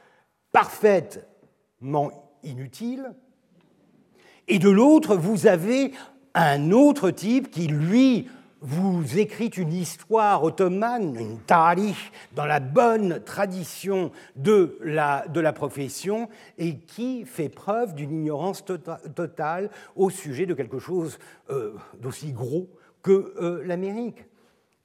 [0.50, 2.10] parfaitement
[2.42, 3.14] inutile,
[4.46, 5.92] et de l'autre, vous avez
[6.34, 8.28] un autre type qui, lui,
[8.60, 15.52] vous écrit une histoire ottomane, une tarikh, dans la bonne tradition de la, de la
[15.52, 21.18] profession, et qui fait preuve d'une ignorance tota-, totale au sujet de quelque chose
[21.50, 22.70] euh, d'aussi gros
[23.02, 24.24] que euh, l'Amérique.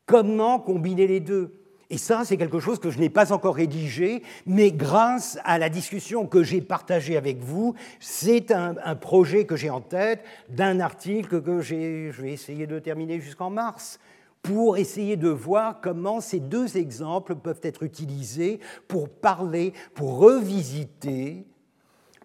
[0.06, 1.59] Comment combiner les deux?
[1.92, 5.70] Et ça, c'est quelque chose que je n'ai pas encore rédigé, mais grâce à la
[5.70, 11.42] discussion que j'ai partagée avec vous, c'est un, projet que j'ai en tête d'un article
[11.42, 14.00] que je vais essayer de terminer jusqu'en mars
[14.44, 21.46] pour essayer de voir comment ces deux exemples peuvent être utilisés pour parler, pour revisiter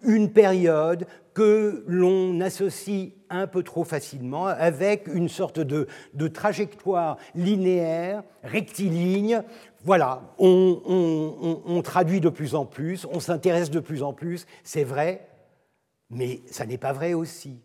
[0.03, 5.87] une période que l'on associe un peu trop facilement avec une sorte de,
[6.27, 9.43] trajectoire linéaire, rectiligne.
[9.83, 15.27] Voilà, on, traduit de plus en plus, on s'intéresse de plus en plus, c'est vrai,
[16.09, 17.59] mais ça n'est pas vrai aussi.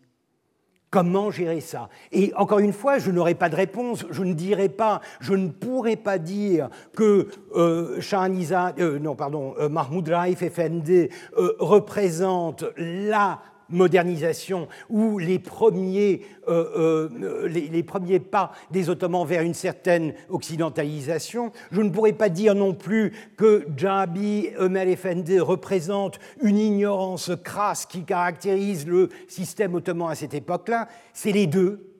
[0.91, 1.87] Comment gérer ça?
[2.11, 4.05] Et encore une fois, je n'aurai pas de réponse.
[4.11, 9.69] Je ne dirai pas, je ne pourrai pas dire que euh, euh non, pardon, euh,
[9.69, 13.39] Mahmoud Raif Effendi euh, représente la
[13.71, 21.51] modernisation ou les premiers, euh, euh, les, premiers pas des Ottomans vers une certaine occidentalisation.
[21.71, 27.85] Je ne pourrais pas dire non plus que Jabi Ömer Efendi représente une ignorance crasse
[27.85, 30.87] qui caractérise le système ottoman à cette époque-là.
[31.13, 31.91] C'est les deux.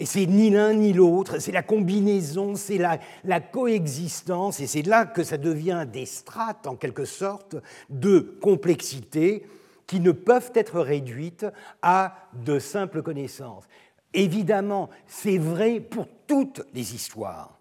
[0.00, 5.04] Et c'est ni l'un ni l'autre, c'est la combinaison, c'est la, coexistence, et c'est là
[5.04, 7.56] que ça devient des strates, en quelque sorte,
[7.90, 9.44] de complexité
[9.90, 11.46] qui ne peuvent être réduites
[11.82, 13.64] à de simples connaissances.
[14.14, 17.58] Évidemment, c'est vrai pour toutes les histoires.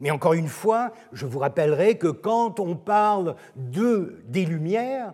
[0.00, 5.12] Mais encore une fois, je vous rappellerai que quand on parle de, des Lumières,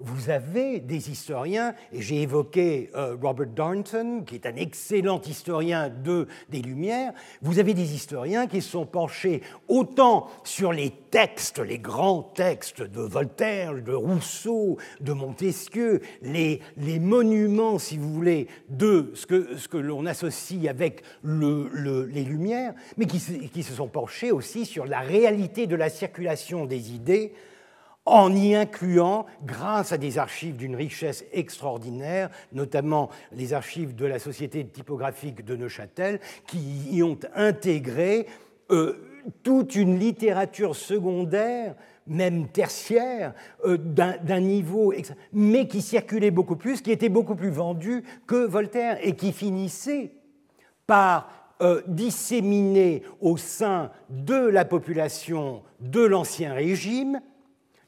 [0.00, 5.88] vous avez des historiens, et j'ai évoqué euh, Robert Darnton, qui est un excellent historien
[5.88, 11.78] de, des Lumières, vous avez des historiens qui sont penchés autant sur les textes, les
[11.78, 19.12] grands textes de Voltaire, de Rousseau, de Montesquieu, les, les monuments, si vous voulez, de
[19.14, 23.88] ce que, ce que l'on associe avec le, les Lumières, mais qui, qui se sont
[23.88, 27.32] penchés aussi sur la réalité de la circulation des idées
[28.06, 34.20] en y incluant, grâce à des archives d'une richesse extraordinaire, notamment les archives de la
[34.20, 38.26] Société typographique de Neuchâtel, qui y ont intégré
[38.70, 38.94] euh,
[39.42, 41.74] toute une littérature secondaire,
[42.06, 43.34] même tertiaire,
[43.64, 44.94] euh, d'un niveau,
[45.32, 50.12] mais qui circulait beaucoup plus, qui était beaucoup plus vendue que Voltaire, et qui finissait
[50.86, 51.28] par
[51.60, 57.20] euh, disséminer au sein de la population de l'Ancien Régime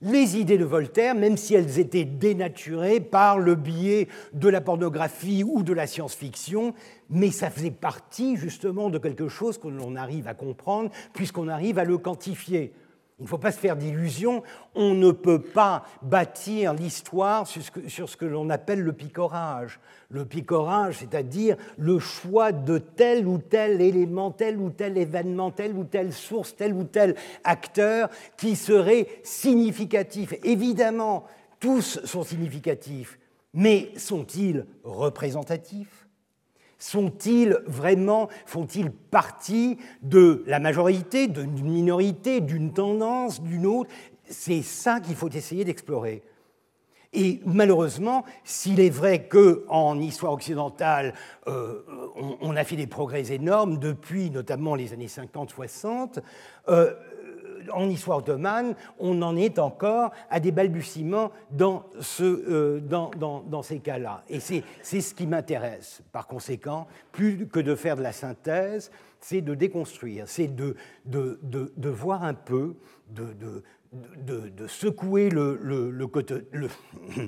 [0.00, 5.42] les idées de Voltaire, même si elles étaient dénaturées par le biais de la pornographie
[5.44, 6.74] ou de la science-fiction,
[7.10, 11.78] mais ça faisait partie justement de quelque chose que l'on arrive à comprendre puisqu'on arrive
[11.78, 12.72] à le quantifier.
[13.18, 14.44] Il ne faut pas se faire d'illusions,
[14.76, 19.80] on ne peut pas bâtir l'histoire sur ce que, l'on appelle le picorage.
[20.08, 25.74] Le picorage, c'est-à-dire le choix de tel ou tel élément, tel ou tel événement, telle
[25.74, 30.34] ou telle source, tel ou tel acteur qui serait significatif.
[30.44, 31.24] Évidemment,
[31.58, 33.18] tous sont significatifs,
[33.52, 35.97] mais sont-ils représentatifs?
[36.78, 43.90] Sont-ils vraiment, font-ils partie de la majorité, d'une minorité, d'une tendance, d'une autre?
[44.28, 46.22] C'est ça qu'il faut essayer d'explorer.
[47.14, 51.14] Et malheureusement, s'il est vrai qu'en histoire occidentale,
[51.46, 51.82] euh,
[52.42, 56.18] on, a fait des progrès énormes depuis notamment les années 50-60,
[57.72, 61.84] en histoire ottomane, on en est encore à des balbutiements dans,
[62.20, 62.80] euh,
[63.62, 64.24] ces cas-là.
[64.28, 66.02] Et c'est ce qui m'intéresse.
[66.12, 68.90] Par conséquent, plus que de faire de la synthèse,
[69.20, 72.76] c'est de déconstruire, c'est de, de, de, voir un peu,
[73.10, 73.26] de,
[73.92, 76.68] de, secouer le, le, le,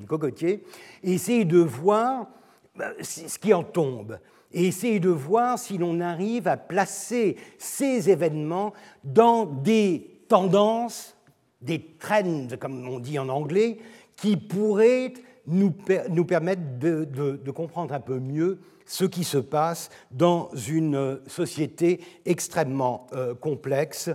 [0.07, 0.65] cocotier
[1.03, 2.29] et essayer de voir
[2.77, 4.19] bah, ce qui en tombe
[4.53, 8.73] et essayer de voir si l'on arrive à placer ces événements
[9.05, 11.17] dans des tendances,
[11.61, 13.79] des trends, comme on dit en anglais,
[14.17, 15.13] qui pourraient
[15.47, 15.73] nous,
[16.25, 23.35] permettre de, comprendre un peu mieux ce qui se passe dans une société extrêmement euh,
[23.35, 24.11] complexe,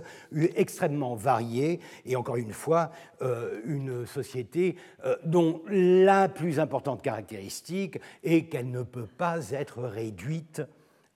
[0.54, 2.90] extrêmement variée, et encore une fois,
[3.22, 9.82] euh, une société euh, dont la plus importante caractéristique est qu'elle ne peut pas être
[9.82, 10.62] réduite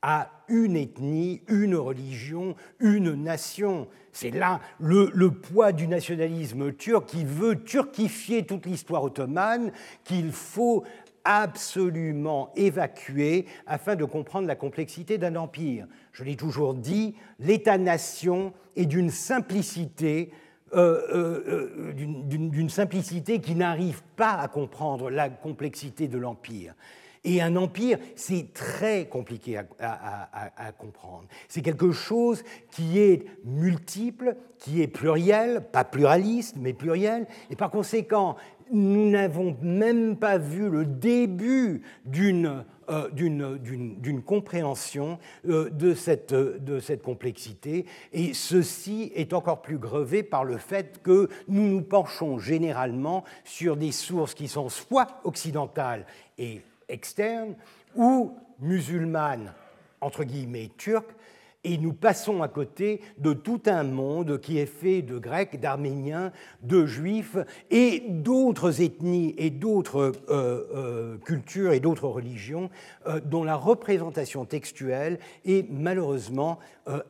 [0.03, 3.89] à une ethnie, une religion, une nation.
[4.13, 9.73] C'est là le, poids du nationalisme turc qui veut turquifier toute l'histoire ottomane,
[10.05, 10.85] qu'il faut
[11.25, 15.87] absolument évacuer afin de comprendre la complexité d'un empire.
[16.13, 20.33] Je l'ai toujours dit, l'État-nation est d'une simplicité
[20.73, 26.75] euh, euh, euh, d'une simplicité qui n'arrive pas à comprendre la complexité de l'Empire.
[27.23, 31.25] Et un empire, c'est très compliqué à, comprendre.
[31.49, 37.27] C'est quelque chose qui est multiple, qui est pluriel, pas pluraliste, mais pluriel.
[37.51, 38.37] Et par conséquent,
[38.73, 47.03] nous n'avons même pas vu le début d'une euh, compréhension euh, de, cette, de cette
[47.03, 47.85] complexité.
[48.12, 53.77] Et ceci est encore plus grevé par le fait que nous nous penchons généralement sur
[53.77, 56.07] des sources qui sont soit occidentales
[56.39, 57.55] et externe
[57.95, 59.53] ou musulmane,
[60.01, 61.14] entre guillemets, turque,
[61.62, 66.32] Et nous passons à côté de tout un monde qui est fait de Grecs, d'Arméniens,
[66.62, 67.36] de Juifs
[67.70, 72.70] et d'autres ethnies et d'autres euh, euh, cultures et d'autres religions
[73.07, 76.59] euh, dont la représentation textuelle est malheureusement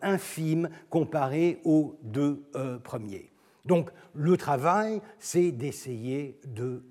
[0.03, 2.43] infime comparée aux deux
[2.83, 3.31] premiers.
[3.65, 6.83] Donc le travail, c'est d'essayer de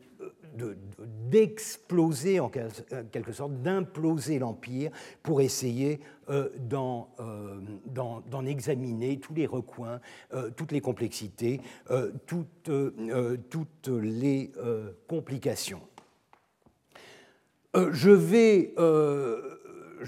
[1.29, 4.91] d'exploser en quelque sorte, d'imploser l'Empire
[5.23, 5.99] pour essayer
[6.29, 6.49] euh,
[7.19, 9.99] euh, d'en examiner tous les recoins,
[10.33, 11.59] euh, toutes les complexités,
[12.27, 12.69] toutes,
[13.87, 14.51] les
[15.07, 15.81] complications.
[17.73, 18.11] je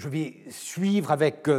[0.08, 1.50] vais suivre avec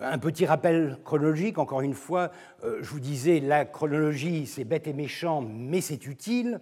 [0.00, 2.30] un petit rappel chronologique, encore une fois,
[2.62, 6.60] je vous disais, la chronologie, c'est bête et méchant, mais c'est utile.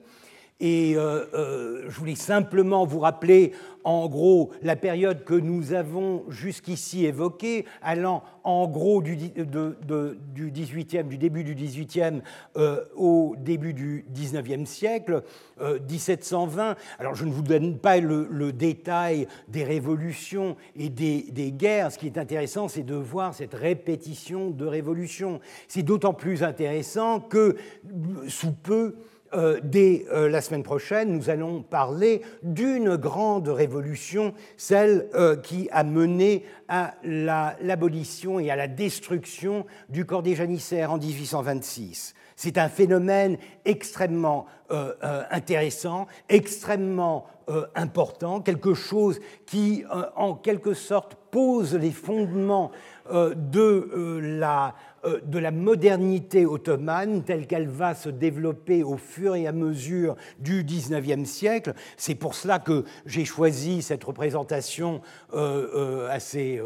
[0.59, 3.53] Et euh, euh, je voulais simplement vous rappeler,
[3.85, 11.19] en gros, la période que nous avons jusqu'ici évoquée, allant en gros du, 18e, du
[11.19, 12.23] début du 18e
[12.57, 15.25] euh, au début du 19e siècle,
[15.61, 16.75] 1720.
[16.99, 21.93] Alors je ne vous donne pas le, détail des révolutions et des guerres.
[21.93, 25.41] Ce qui est intéressant, c'est de voir cette répétition de révolutions.
[25.69, 27.57] C'est d'autant plus intéressant que
[28.29, 28.97] sous peu,
[29.35, 35.69] euh, dès euh, la semaine prochaine, nous allons parler d'une grande révolution, celle euh, qui
[35.73, 42.15] a mené à l'abolition et à la destruction du corps des janissaires en 1826.
[42.37, 44.47] C'est un phénomène extrêmement
[45.31, 47.27] intéressant, extrêmement
[47.75, 49.85] important, quelque chose qui,
[50.17, 52.73] en quelque sorte, pose les fondements
[53.09, 54.75] de la
[55.05, 60.65] de la modernité ottomane telle qu'elle va se développer au fur et à mesure du
[60.65, 61.75] XIXe siècle.
[61.97, 65.01] C'est pour cela que j'ai choisi cette représentation
[65.33, 66.61] euh, euh, assez,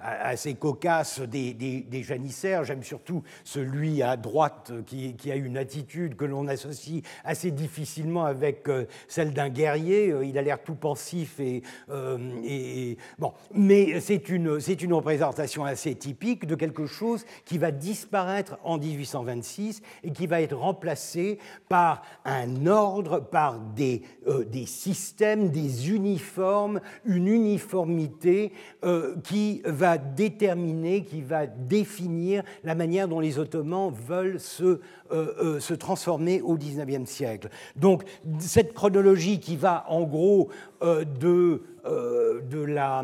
[0.00, 2.64] assez cocasse des, des, janissaires.
[2.64, 8.68] J'aime surtout celui à droite qui, a une attitude que l'on associe assez difficilement avec
[9.08, 10.14] celle d'un guerrier.
[10.24, 11.62] Il a l'air tout pensif et
[13.18, 18.58] bon, mais c'est une, c'est une représentation assez typique de quelque chose qui va disparaître
[18.64, 25.50] en 1826 et qui va être remplacé par un ordre, par des, euh, des systèmes,
[25.50, 28.52] des uniformes, une uniformité
[28.84, 34.80] euh, qui va déterminer, qui va définir la manière dont les Ottomans veulent se,
[35.12, 37.48] euh, se transformer au XIXe siècle.
[37.76, 38.04] Donc
[38.38, 40.48] cette chronologie qui va en gros
[40.80, 43.02] de, de la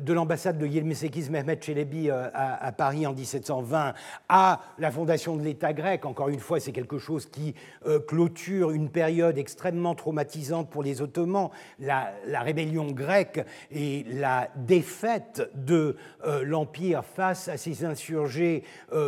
[0.00, 3.94] de l'ambassade de Yilmaz Mehmet Çelebi euh, à, Paris en 1720
[4.28, 7.54] à la fondation de l'État grec, encore une fois, c'est quelque chose qui
[7.86, 15.50] euh, clôture une période extrêmement traumatisante pour les Ottomans, la, rébellion grecque et la défaite
[15.54, 15.96] de
[16.42, 18.64] l'Empire face à ces insurgés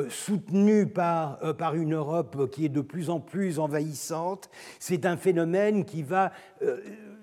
[0.09, 4.51] soutenus par, par une Europe qui est de plus en plus envahissante.
[4.79, 6.33] C'est un phénomène qui va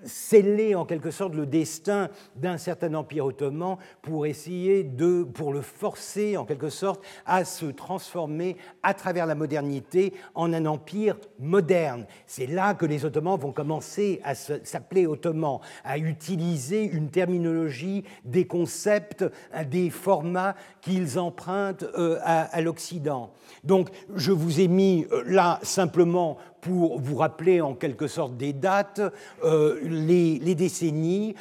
[0.04, 5.60] sceller en quelque sorte le destin d'un certain empire ottoman pour essayer de, pour le
[5.60, 12.06] forcer en quelque sorte à se transformer à travers la modernité en un empire moderne.
[12.26, 18.46] C'est là que les Ottomans vont commencer à s'appeler Ottomans, à utiliser une terminologie, des
[18.46, 19.24] concepts,
[19.68, 23.30] des formats qu'ils empruntent euh, à, l'Occident.
[23.64, 28.52] Donc je vous ai mis euh, là simplement pour vous rappeler en quelque sorte des
[28.52, 29.00] dates,
[29.44, 31.34] euh, les, décennies,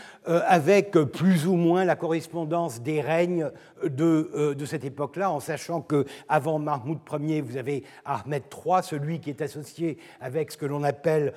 [0.47, 3.51] avec plus ou moins la correspondance des règnes
[3.84, 8.84] de, euh, de cette époque-là, en sachant que avant Mahmoud Ier, vous avez Ahmed III,
[8.84, 11.34] celui qui est associé avec ce que l'on appelle,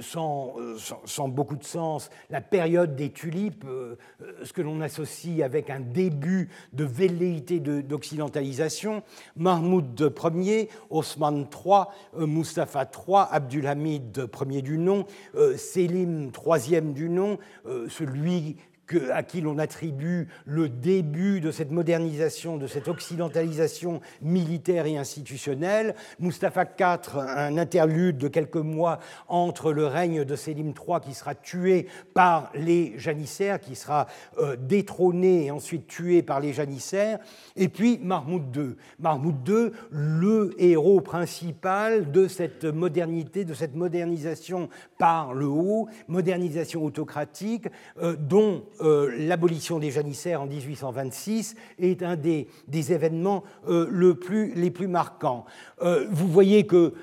[0.00, 0.56] sans,
[1.04, 3.64] sans, beaucoup de sens, la période des tulipes,
[4.42, 9.02] ce que l'on associe avec un début de velléité d'occidentalisation.
[9.36, 17.38] Mahmoud Ier, Osman III, Mustafa III, Abdulhamid Ier du nom, euh, Selim troisième du nom,
[18.30, 18.52] euh,
[19.12, 25.94] à qui l'on attribue le début de cette modernisation, de cette occidentalisation militaire et institutionnelle.
[26.18, 31.34] Mustapha IV, un interlude de quelques mois entre le règne de Sélim III qui sera
[31.34, 34.06] tué par les janissaires, qui sera
[34.38, 37.18] euh, détrôné et ensuite tué par les janissaires,
[37.56, 38.76] et puis Mahmoud II.
[38.98, 44.68] Mahmoud II, le héros principal de cette modernité, de cette modernisation
[44.98, 47.68] par le haut, modernisation autocratique,
[48.02, 53.44] euh, dont l'abolition des janissaires en 1826 est un des, événements
[54.14, 55.44] plus, les plus marquants.
[55.80, 56.94] vous voyez que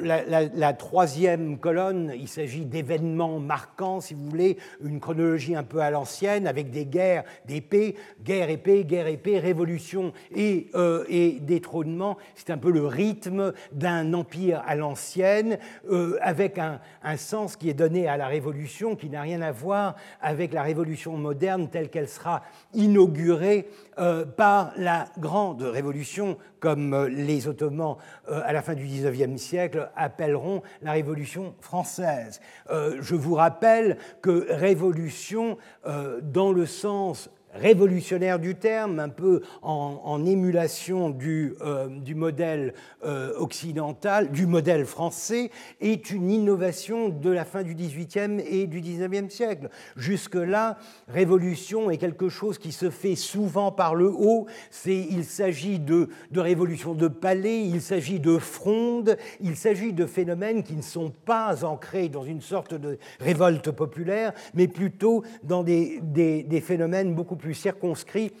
[0.00, 5.90] la, troisième colonne, il s'agit d'événements marquants, si vous voulez, une chronologie un peu à
[5.90, 12.16] l'ancienne, avec des guerres d'épée, guerre épée, guerre épée, révolution et, euh, et détrônement.
[12.34, 15.58] C'est un peu le rythme d'un empire à l'ancienne,
[15.90, 16.80] euh, avec un,
[17.16, 21.16] sens qui est donné à la révolution, qui n'a rien à voir avec la révolution
[21.16, 22.42] moderne telle qu'elle sera
[22.74, 27.96] inaugurée euh, par la grande révolution, comme les Ottomans
[28.26, 32.40] à la fin du XIXe siècle appelleront la Révolution française.
[32.70, 39.42] Euh, je vous rappelle que révolution, euh, dans le sens révolutionnaire du terme, un peu
[39.62, 42.74] en, émulation du, euh, modèle
[43.04, 48.80] euh, occidental, du modèle français, est une innovation de la fin du XVIIIe et du
[48.80, 49.68] XIXe siècle.
[49.96, 50.78] Jusque-là,
[51.08, 54.46] révolution est quelque chose qui se fait souvent par le haut.
[54.86, 60.62] il s'agit de, de révolution de palais, il s'agit de fronde, il s'agit de phénomènes
[60.62, 66.00] qui ne sont pas ancrés dans une sorte de révolte populaire, mais plutôt dans des,
[66.02, 68.32] des, des phénomènes beaucoup plus circonscrits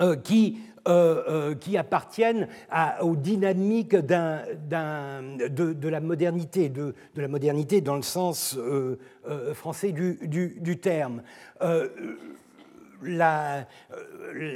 [0.00, 0.58] euh, qui,
[0.88, 2.48] euh, euh, qui, appartiennent
[3.02, 8.58] aux dynamiques de, de, la modernité, de, la modernité dans le sens
[9.52, 11.22] français du, du, terme.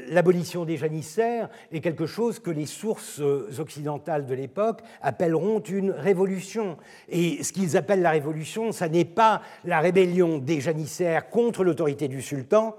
[0.09, 3.21] L'abolition des janissaires est quelque chose que les sources
[3.59, 6.79] occidentales de l'époque appelleront une révolution.
[7.11, 12.09] Et ce qu'ils appellent la révolution, ça n'est pas la rébellion des janissaires contre l'autorité
[12.09, 12.75] du sultan,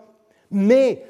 [0.52, 1.04] mais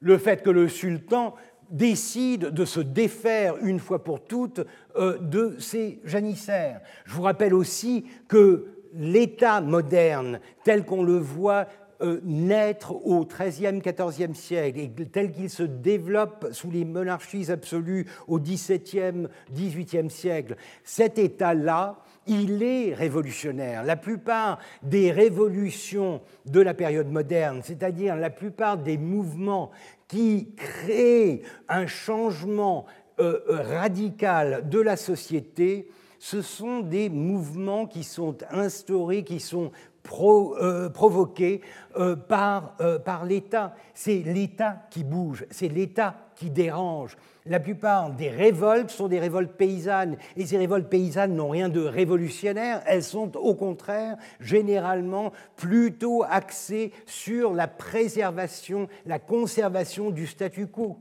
[0.00, 1.34] le fait que le sultan
[1.70, 4.60] décide de se défaire une fois pour toutes
[4.96, 6.80] euh, de ses janissaires.
[7.04, 11.66] Je vous rappelle aussi que l'État moderne, tel qu'on le voit
[12.02, 18.06] euh, naître au XIIIe, XIVe siècle et tel qu'il se développe sous les monarchies absolues
[18.28, 23.82] au XVIIe, XVIIIe siècle, cet État-là il est révolutionnaire.
[23.82, 29.70] La plupart des révolutions de la période moderne, c'est-à-dire la plupart des mouvements
[30.08, 32.86] qui créent un changement
[33.20, 39.70] euh, euh, radical de la société, ce sont des mouvements qui sont instaurés, qui sont
[40.20, 41.60] euh, provoqués
[42.28, 43.74] par, par l'État.
[43.94, 47.16] C'est l'État qui bouge, c'est l'État qui dérange.
[47.46, 51.82] La plupart des révoltes sont des révoltes paysannes, et ces révoltes paysannes n'ont rien de
[51.82, 60.68] révolutionnaire, elles sont au contraire généralement plutôt axées sur la préservation, la conservation du statu
[60.68, 60.98] quo.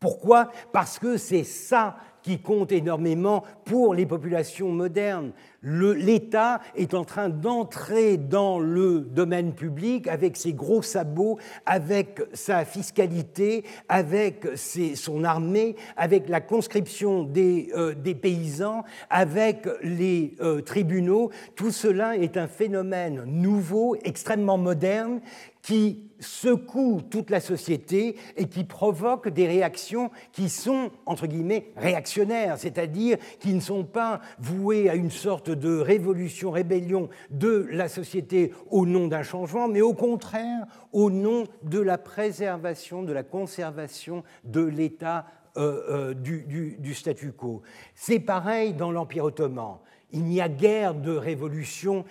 [0.00, 0.50] Pourquoi?
[0.72, 5.32] Parce que c'est ça qui compte énormément pour les populations modernes.
[5.62, 12.64] L'État est en train d'entrer dans le domaine public avec ses gros sabots, avec sa
[12.64, 21.30] fiscalité, avec son armée, avec la conscription des, euh, paysans, avec les euh, tribunaux.
[21.56, 25.20] Tout cela est un phénomène nouveau, extrêmement moderne,
[25.62, 32.58] qui secoue toute la société et qui provoque des réactions qui sont, entre guillemets, réactionnaires,
[32.58, 38.52] c'est-à-dire qui ne sont pas vouées à une sorte de révolution, rébellion de la société
[38.70, 44.22] au nom d'un changement, mais au contraire au nom de la préservation, de la conservation
[44.44, 47.62] de l'état euh, euh, du, du statu quo.
[47.94, 49.78] C'est pareil dans l'Empire ottoman.
[50.14, 52.04] Il n'y a guère de révolution,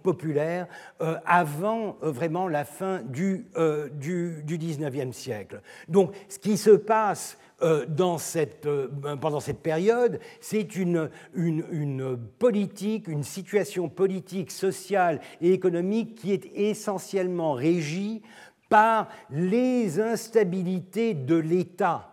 [0.00, 0.68] populaire
[1.00, 5.60] euh, avant euh, vraiment la fin du, euh, du, du, 19e siècle.
[5.88, 7.36] Donc ce qui se passe
[7.86, 8.66] dans cette,
[9.20, 11.08] pendant cette période, c'est une,
[12.40, 18.20] politique, une situation politique, sociale et économique qui est essentiellement régie
[18.68, 22.11] par les instabilités de l'État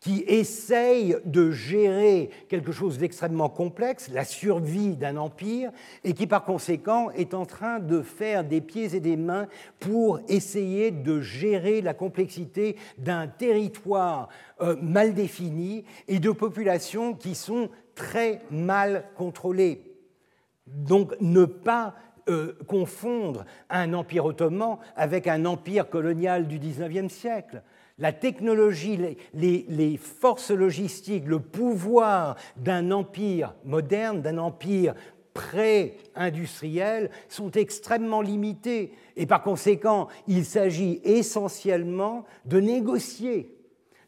[0.00, 5.70] qui essaye de gérer quelque chose d'extrêmement complexe, la survie d'un empire,
[6.04, 9.48] et qui par conséquent est en train de faire des pieds et des mains
[9.80, 14.28] pour essayer de gérer la complexité d'un territoire
[14.60, 19.82] euh, mal défini et de populations qui sont très mal contrôlées.
[20.66, 21.94] Donc ne pas
[22.28, 27.62] euh, confondre un empire ottoman avec un empire colonial du XIXe siècle
[27.98, 28.98] la technologie,
[29.32, 34.94] les, forces logistiques, le pouvoir d'un empire moderne, d'un empire
[35.32, 38.92] pré-industriel sont extrêmement limités.
[39.16, 43.52] Et par conséquent, il s'agit essentiellement de négocier.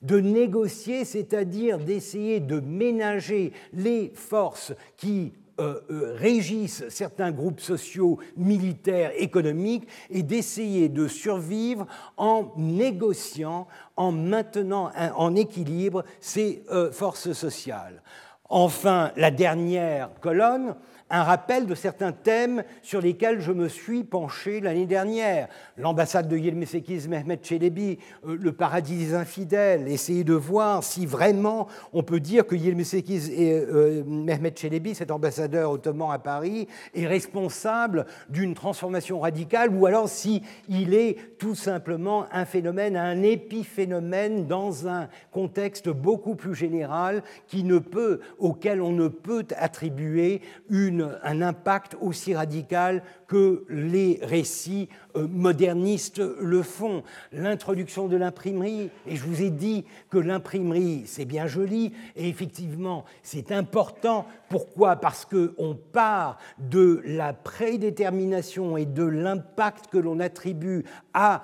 [0.02, 8.18] De négocier, c'est-à-dire d'essayer de ménager les forces qui euh, euh, régissent certains groupes sociaux,
[8.36, 11.86] militaires, économiques, et d'essayer de survivre
[12.16, 18.02] en négociant, en maintenant en équilibre ces euh, forces sociales.
[18.48, 20.76] Enfin, la dernière colonne,
[21.10, 25.48] un rappel de certains thèmes sur lesquels je me suis penché l'année dernière.
[25.76, 26.74] L'ambassade de Yilmaz
[27.08, 32.46] Mehmet Çelebi, euh, le paradis des infidèles, essayer de voir si vraiment on peut dire
[32.46, 39.20] que Yilmaz et euh, Mehmet Çelebi, cet ambassadeur ottoman à Paris, est responsable d'une transformation
[39.20, 46.34] radicale ou alors si est tout simplement un phénomène, un épiphénomène dans un contexte beaucoup
[46.34, 53.02] plus général qui ne peut, auquel on ne peut attribuer une un impact aussi radical
[53.28, 57.02] que les récits euh, modernistes le font.
[57.32, 63.04] L'introduction de l'imprimerie, et je vous ai dit que l'imprimerie, c'est bien joli, et effectivement,
[63.22, 64.26] c'est important.
[64.48, 64.96] Pourquoi?
[64.96, 71.42] Parce qu'on part de la prédétermination et de l'impact que l'on attribue à,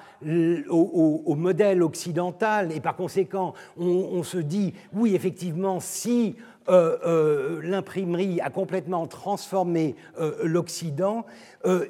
[0.70, 6.36] au, modèle occidental, et par conséquent, on, on se dit, oui, effectivement, si
[6.69, 11.27] euh, euh, l'imprimerie a complètement transformé euh, l'Occident,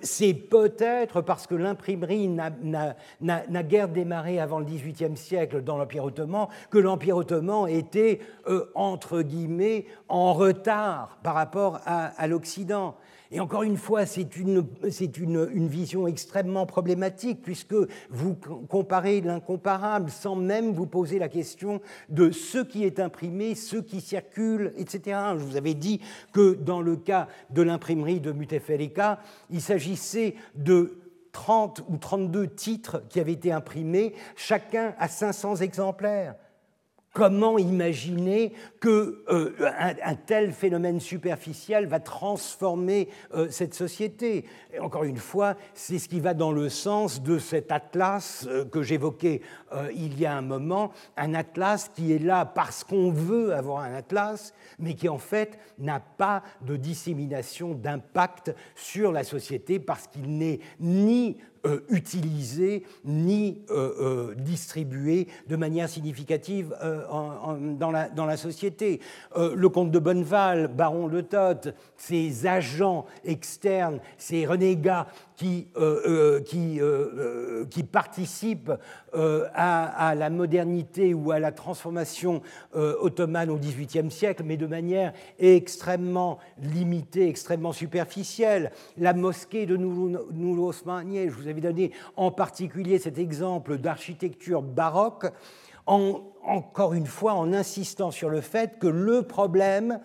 [0.03, 6.47] c'est peut-être parce que l'imprimerie n'a guère démarré avant le XVIIIe siècle dans l'Empire ottoman
[6.71, 8.21] que l'Empire ottoman était,
[8.77, 12.95] entre guillemets, en retard par rapport à l'Occident.
[13.35, 14.65] Et encore une fois, c'est une,
[15.67, 17.75] vision extrêmement problématique puisque
[18.09, 18.37] vous
[18.69, 24.01] comparez l'incomparable sans même vous poser la question de ce qui est imprimé, ce qui
[24.01, 25.19] circule, etc.
[25.37, 26.01] Je vous avais dit
[26.33, 29.19] que dans le cas de l'imprimerie de Mutefalika,
[29.51, 31.01] il s'agissait de
[31.33, 36.37] 30 ou 32 titres qui avaient été imprimés, chacun à 500 exemplaires.
[37.15, 44.45] Comment imaginer que euh, un, tel phénomène superficiel va transformer euh, cette société?
[44.81, 48.83] Encore une fois, c'est ce qui va dans le sens de cet atlas euh, que
[48.83, 49.43] j'évoquais
[49.95, 53.95] il y a un moment, un atlas qui est là parce qu'on veut avoir un
[53.95, 60.39] atlas, mais qui en fait n'a pas de dissémination d'impact sur la société parce qu'il
[60.39, 68.37] n'est ni euh, utilisé ni euh, euh, distribué de manière significative dans, la, dans, la,
[68.37, 69.01] société.
[69.35, 76.41] le comte de Bonneval, baron de Toth, ses agents externes, ces renégats qui, euh, euh,
[76.41, 78.73] qui, euh, qui participent
[79.13, 82.43] à, la modernité ou à la transformation
[82.75, 88.73] ottomane au XVIIIe siècle, mais de manière extrêmement limitée, extrêmement superficielle.
[88.97, 95.27] La mosquée de Noul Osmaniye, je vous avais donné en particulier cet exemple d'architecture baroque,
[95.87, 100.01] en, encore une fois en insistant sur le fait que le problème,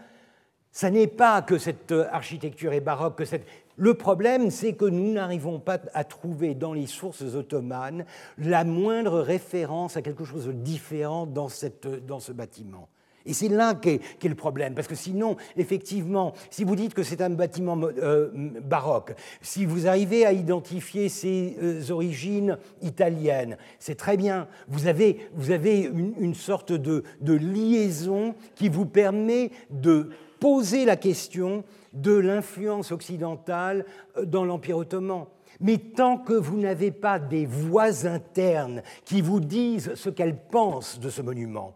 [0.71, 3.47] ce n'est pas que cette architecture est baroque, que cette,
[3.79, 8.05] le problème, c'est que nous n'arrivons pas à trouver dans les sources ottomanes
[8.37, 12.89] la moindre référence à quelque chose de différent dans, cette, dans ce bâtiment.
[13.25, 17.03] Et c'est là qu'est est le problème, parce que sinon, effectivement, si vous dites que
[17.03, 18.29] c'est un bâtiment euh,
[18.63, 24.47] baroque, si vous arrivez à identifier ses euh, origines italiennes, c'est très bien.
[24.67, 31.63] Vous avez, vous avez une, sorte de liaison qui vous permet de poser la question
[31.93, 33.85] de l'influence occidentale
[34.17, 35.25] euh, dans l'Empire ottoman.
[35.59, 40.99] Mais tant que vous n'avez pas des voix internes qui vous disent ce qu'elles pensent
[40.99, 41.75] de ce monument,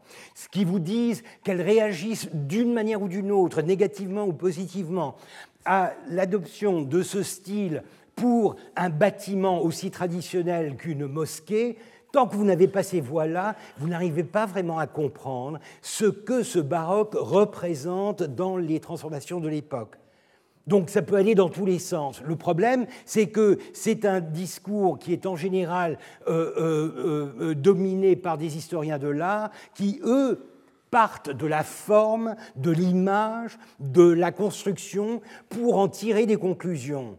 [0.51, 5.15] qui vous disent qu'elles réagissent d'une manière ou d'une autre, négativement ou positivement,
[5.65, 7.83] à l'adoption de ce style
[8.15, 11.77] pour un bâtiment aussi traditionnel qu'une mosquée,
[12.13, 16.43] Tant que vous n'avez pas ces voix-là, vous n'arrivez pas vraiment à comprendre ce que
[16.43, 19.97] ce baroque représente dans les transformations de l'époque.
[20.65, 22.21] Donc ça peut aller dans tous les sens.
[22.25, 28.15] Le problème, c'est que c'est un discours qui est en général euh, euh, euh, dominé
[28.15, 30.49] par des historiens de l'art qui, eux,
[30.89, 37.17] partent de la forme, de l'image, de la construction pour en tirer des conclusions.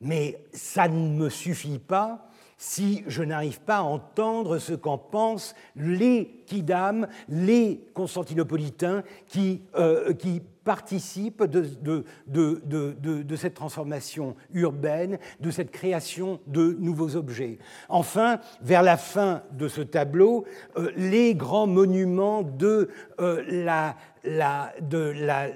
[0.00, 2.29] Mais ça ne me suffit pas
[2.62, 9.62] si je n'arrive pas à entendre ce qu'en pensent les Kidam, les Constantinopolitains qui,
[10.18, 12.04] qui participe de,
[13.36, 17.58] cette transformation urbaine, de cette création de nouveaux objets.
[17.88, 20.44] Enfin, vers la fin de ce tableau,
[20.76, 23.90] euh, les grands monuments de euh,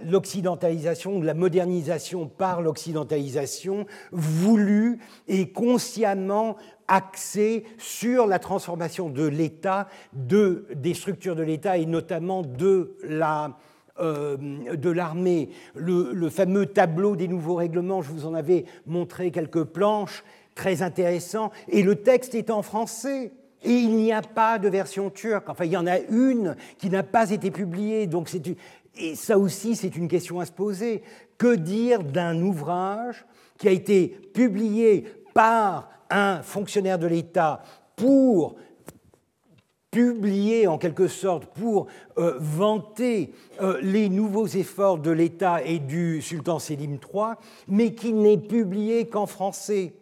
[0.07, 4.99] l'occidentalisation, de la modernisation par l'occidentalisation, voulue
[5.29, 6.57] et consciemment
[6.89, 13.57] axée sur la transformation de l'État, de, des structures de l'État et notamment de la,
[14.01, 20.25] de l'armée, le, fameux tableau des nouveaux règlements, je vous en avais montré quelques planches,
[20.55, 23.33] très intéressant, et le texte est en français.
[23.67, 25.49] Et il n'y a pas de version turque.
[25.49, 28.07] Enfin, il y en a une qui n'a pas été publiée.
[28.07, 28.29] Donc,
[28.97, 31.03] et ça aussi, c'est une question à se poser.
[31.39, 33.25] Que dire d'un ouvrage
[33.57, 37.63] qui a été publié par un fonctionnaire de l'État
[37.97, 38.57] pour
[39.95, 41.87] publier en quelque sorte pour
[42.19, 43.33] euh, vanter
[43.63, 47.35] euh, les nouveaux efforts de l'État et du sultan Sélim III,
[47.69, 49.95] mais qui n'est publié qu'en français.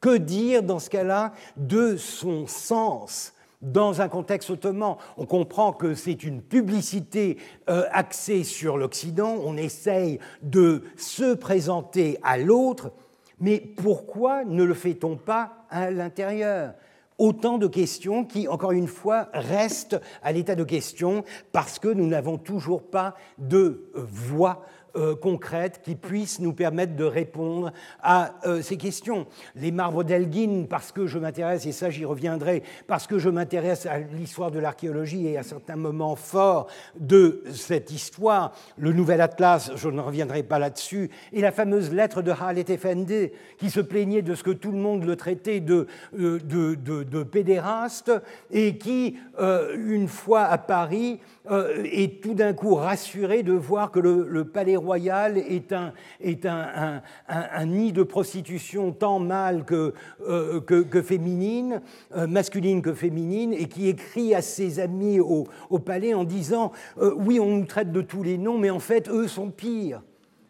[0.00, 4.96] Que dire dans ce cas-là de son sens dans un contexte ottoman?
[5.16, 7.36] On comprend que c'est une publicité
[7.68, 12.92] euh, axée sur l'Occident, on essaye de se présenter à l'autre,
[13.40, 16.74] mais pourquoi ne le fait-on pas à l'intérieur?
[17.18, 22.06] Autant de questions qui, encore une fois, restent à l'état de questions parce que nous
[22.06, 24.64] n'avons toujours pas de voix
[24.96, 27.72] euh, concrètes qui puissent nous permettre de répondre
[28.02, 29.26] à euh, ces questions.
[29.54, 33.86] Les marbres d'Elgin, parce que je m'intéresse, et ça j'y reviendrai, parce que je m'intéresse
[33.86, 36.66] à l'histoire de l'archéologie et à certains moments forts
[36.98, 42.22] de cette histoire, le Nouvel Atlas, je ne reviendrai pas là-dessus, et la fameuse lettre
[42.22, 45.86] de Halet Effendi, qui se plaignait de ce que tout le monde le traitait de,
[46.18, 48.12] euh, pédéraste,
[48.50, 54.44] et qui, une fois à Paris, est tout d'un coup rassuré de voir que le,
[54.44, 59.94] palais royal est, un, est un, un, nid de prostitution tant mâle que,
[60.26, 61.80] euh, que, féminine,
[62.16, 66.72] euh, masculine que féminine, et qui écrit à ses amis au, au palais en disant
[66.96, 70.02] Oui, on nous traite de tous les noms, mais en fait, eux sont pires.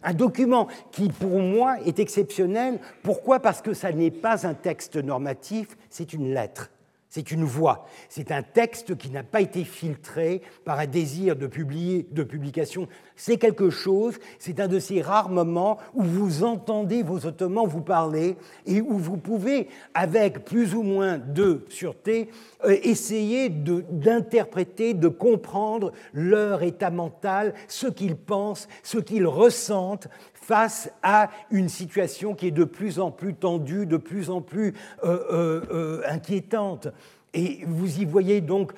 [0.03, 2.79] Un document qui, pour moi, est exceptionnel.
[3.03, 3.41] Pourquoi?
[3.41, 6.71] Parce que ça n'est pas un texte normatif, c'est une lettre.
[7.13, 11.49] C'est une voix, c'est un texte qui n'a pas été filtré par un désir de,
[11.49, 12.87] publier, de publication.
[13.17, 17.81] C'est quelque chose, c'est un de ces rares moments où vous entendez vos Ottomans vous
[17.81, 22.31] parler et où vous pouvez, avec plus ou moins de sûreté,
[22.65, 30.07] euh, essayer d'interpréter, de, de comprendre leur état mental, ce qu'ils pensent, ce qu'ils ressentent,
[30.51, 34.75] face à une situation qui est de plus en plus tendue, de plus en plus
[35.05, 36.89] euh, euh, euh, inquiétante.
[37.33, 38.73] Et vous y voyez donc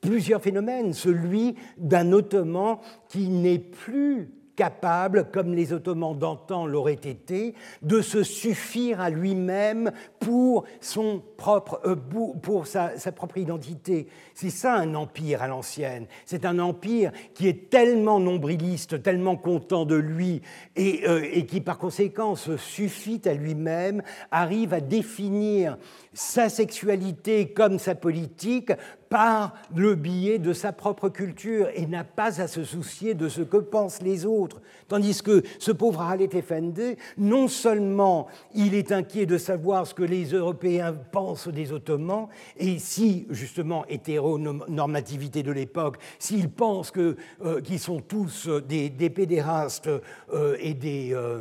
[0.00, 0.94] plusieurs phénomènes.
[0.94, 2.78] Celui d'un Ottoman
[3.10, 9.92] qui n'est plus capable, comme les Ottomans d'antan l'auraient été, de se suffire à lui-même
[10.18, 14.08] pour, son propre, euh, pour sa, propre identité.
[14.34, 16.06] C'est ça un empire à l'ancienne.
[16.26, 20.42] C'est un empire qui est tellement nombriliste, tellement content de lui,
[20.74, 24.02] et, euh, et qui par conséquent se suffit à lui-même,
[24.32, 25.78] arrive à définir
[26.12, 28.72] sa sexualité comme sa politique
[29.08, 33.42] par le biais de sa propre culture et n'a pas à se soucier de ce
[33.42, 34.60] que pensent les autres.
[34.88, 40.02] Tandis que ce pauvre Halet Effendi, non seulement il est inquiet de savoir ce que
[40.02, 47.78] les Européens pensent des Ottomans, et si, justement, hétéronormativité de l'époque, s'ils pensent euh, qu'ils
[47.78, 49.90] sont tous des, pédérastes
[50.32, 51.40] euh, des, euh,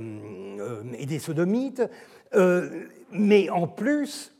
[0.97, 1.83] et des sodomites,
[3.11, 4.36] mais en plus,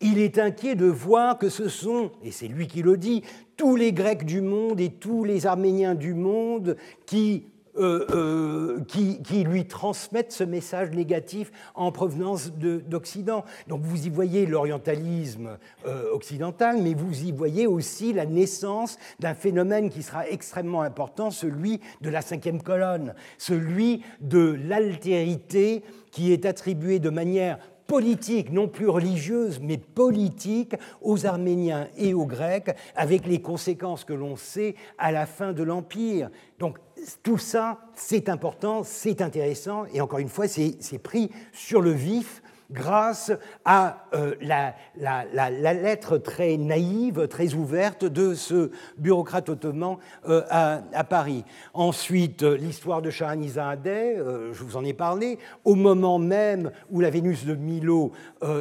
[0.00, 3.22] il est inquiet de voir que ce sont, et c'est lui qui le dit,
[3.56, 7.44] tous les Grecs du monde et tous les Arméniens du monde qui,
[7.78, 13.44] euh, euh, qui, lui transmettent ce message négatif en provenance d'Occident.
[13.68, 19.34] Donc vous y voyez l'orientalisme euh, occidental, mais vous y voyez aussi la naissance d'un
[19.34, 26.46] phénomène qui sera extrêmement important, celui de la cinquième colonne, celui de l'altérité qui est
[26.46, 27.58] attribuée de manière
[27.90, 34.12] politique, non plus religieuse, mais politique aux Arméniens et aux Grecs, avec les conséquences que
[34.12, 36.30] l'on sait à la fin de l'Empire.
[36.60, 36.78] Donc
[37.24, 42.44] tout ça, c'est important, c'est intéressant, et encore une fois, c'est pris sur le vif
[42.70, 43.32] grâce
[43.64, 49.96] à euh, la, lettre très naïve, très ouverte de ce bureaucrate ottoman
[50.28, 51.44] euh, à, Paris.
[51.74, 57.10] Ensuite, l'histoire de Shahanizadeh, euh, je vous en ai parlé, au moment même où la
[57.10, 58.12] Vénus de Milo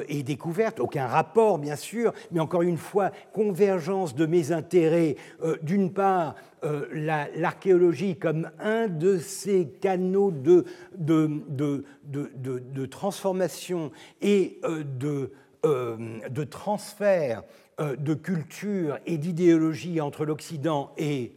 [0.07, 5.15] est découverte, aucun rapport bien sûr, mais encore une fois, convergence de mes intérêts,
[5.61, 6.87] d'une part, euh,
[7.35, 10.65] l'archéologie comme un de ces canaux de,
[10.97, 13.91] de, transformation
[14.21, 15.31] et euh, de,
[15.65, 17.43] euh, de transfert
[17.79, 21.33] de culture et d'idéologie entre l'Occident et,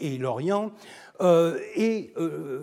[0.00, 0.70] et l'Orient,
[1.76, 2.12] et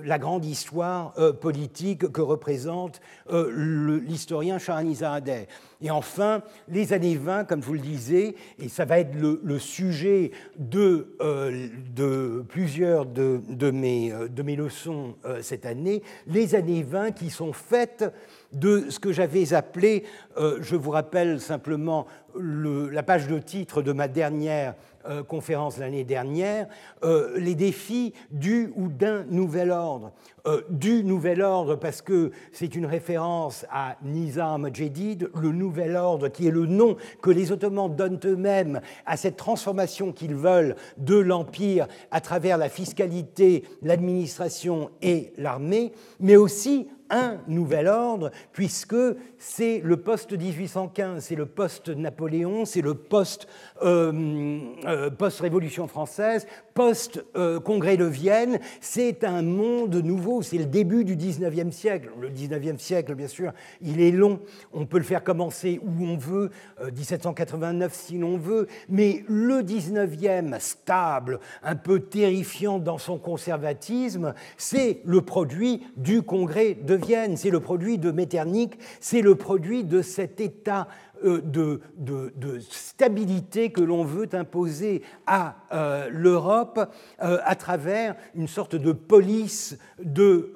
[0.06, 5.48] la grande histoire politique que représente l'historien Shahanizadeh.
[5.84, 9.60] Et enfin, les années 20, comme je vous le disais, et ça va être le,
[9.60, 16.02] sujet de, euh, de plusieurs de, de, mes, euh, de, mes, leçons euh, cette année,
[16.26, 18.06] les années 20 qui sont faites
[18.54, 20.04] de ce que j'avais appelé,
[20.38, 22.06] je vous rappelle simplement
[22.36, 24.76] le, la page de titre de ma dernière
[25.06, 26.66] euh, conférence l'année dernière,
[27.04, 30.14] euh, les défis du ou d'un nouvel ordre.
[30.48, 36.30] Euh, du nouvel ordre parce que c'est une référence à Nizam Jedid, le nouvel ordre
[36.30, 41.18] qui est le nom que les Ottomans donnent eux-mêmes à cette transformation qu'ils veulent de
[41.18, 48.96] l'Empire à travers la fiscalité, l'administration et l'armée, mais aussi un nouvel ordre, puisque
[49.38, 59.42] c'est le post-1815, c'est le post-Napoléon, c'est le post-Révolution française, post-Congrès de Vienne, c'est un
[59.42, 62.10] monde nouveau, c'est le début du 19e siècle.
[62.20, 63.52] Le 19e siècle, bien sûr,
[63.82, 64.40] il est long,
[64.74, 66.52] on peut le faire commencer où on veut,
[66.96, 74.34] 1789 euh, si l'on veut, mais le 19e, stable, un peu terrifiant dans son conservatisme,
[74.58, 79.84] c'est le produit du Congrès de Vienne, c'est le produit de Metternich, c'est le produit
[79.84, 80.88] de cet état
[81.24, 86.80] euh, de, stabilité que l'on veut imposer à euh, l'Europe
[87.22, 90.54] euh, à travers une sorte de police de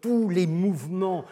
[0.00, 1.24] tous les mouvements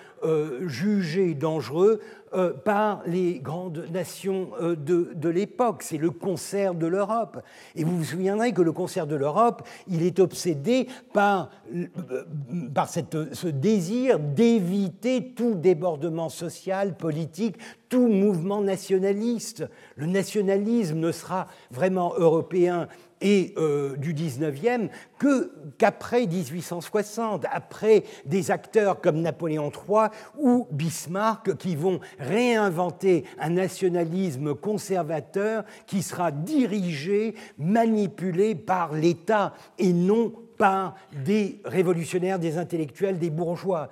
[0.66, 2.00] jugés dangereux
[2.34, 5.82] euh, par les grandes nations euh, de, l'époque.
[5.82, 7.42] C'est le concert de l'Europe.
[7.74, 11.88] Et vous vous souviendrez que le concert de l'Europe, il est obsédé par, euh,
[12.74, 17.56] par cette, ce désir d'éviter tout débordement social, politique,
[17.90, 19.68] tout mouvement nationaliste.
[19.96, 22.88] Le nationalisme ne sera vraiment européen
[23.22, 24.88] et euh, du 19e
[25.18, 30.08] que, qu'après 1860, après des acteurs comme Napoléon III
[30.38, 39.92] ou Bismarck qui vont réinventer un nationalisme conservateur qui sera dirigé, manipulé par l'État et
[39.92, 40.94] non par
[41.24, 43.88] des révolutionnaires, des intellectuels, des bourgeois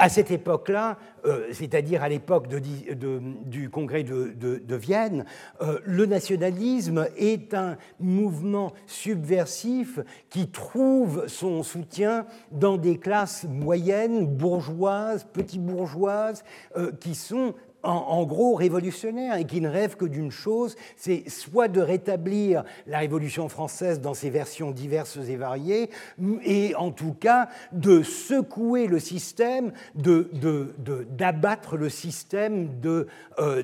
[0.00, 0.96] à cette époque-là,
[1.26, 5.26] euh, c'est-à-dire à, l'époque du congrès de, Vienne,
[5.60, 10.00] euh, le nationalisme est un mouvement subversif
[10.30, 16.44] qui trouve son soutien dans des classes moyennes, bourgeoises, petites bourgeoises,
[16.78, 21.68] euh, qui sont en, gros révolutionnaire et qui ne rêve que d'une chose, c'est soit
[21.68, 25.90] de rétablir la Révolution française dans ses versions diverses et variées,
[26.44, 33.04] et en tout cas de secouer le système, d'abattre de, le système euh,
[33.38, 33.62] euh,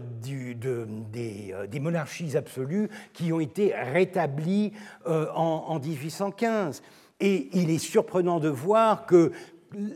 [1.13, 4.73] des, monarchies absolues qui ont été rétablies
[5.07, 6.83] euh, en, en 1815.
[7.19, 9.33] Et il est surprenant de voir que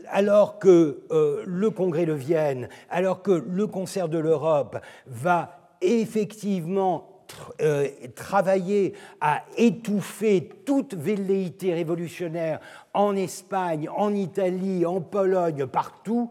[0.07, 4.77] alors que euh, le Congrès de Vienne, alors que le concert de l'Europe
[5.07, 7.25] va effectivement
[7.61, 12.59] euh, travailler à étouffer toute velléité révolutionnaire
[12.93, 16.29] en Espagne, en Italie, en Pologne, partout,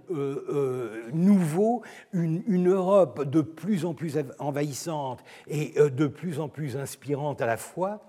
[1.12, 7.40] nouveau, une, Europe de plus en plus envahissante et euh, de plus en plus inspirante
[7.40, 8.01] à la fois,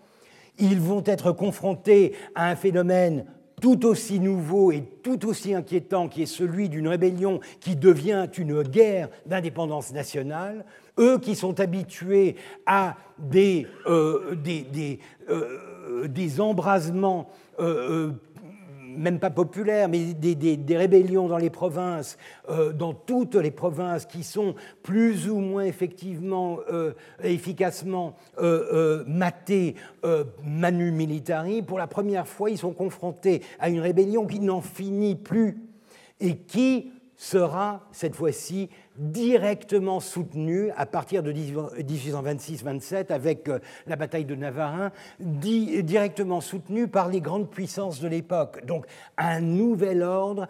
[0.60, 3.26] Ils vont être confrontés à un phénomène
[3.64, 8.62] tout aussi nouveau et tout aussi inquiétant qui est celui d'une rébellion qui devient une
[8.62, 10.66] guerre d'indépendance nationale,
[11.00, 12.36] eux qui sont habitués
[12.66, 15.00] à des, euh, des,
[16.08, 17.30] des, embrasements
[17.60, 18.12] euh,
[18.98, 22.18] même pas populaires, mais des, rébellions dans les provinces,
[22.50, 26.94] euh, dans toutes les provinces qui sont plus ou moins effectivement, euh,
[27.24, 29.76] efficacement euh, matées
[30.44, 35.16] manu militari, pour la première fois, ils sont confrontés à une rébellion qui n'en finit
[35.16, 35.62] plus
[36.20, 44.26] et qui sera cette fois-ci directement soutenu à partir de 1826-27 avec euh, la bataille
[44.26, 48.66] de Navarin, directement soutenu par les grandes puissances de l'époque.
[48.66, 48.86] Donc
[49.18, 50.48] un nouvel ordre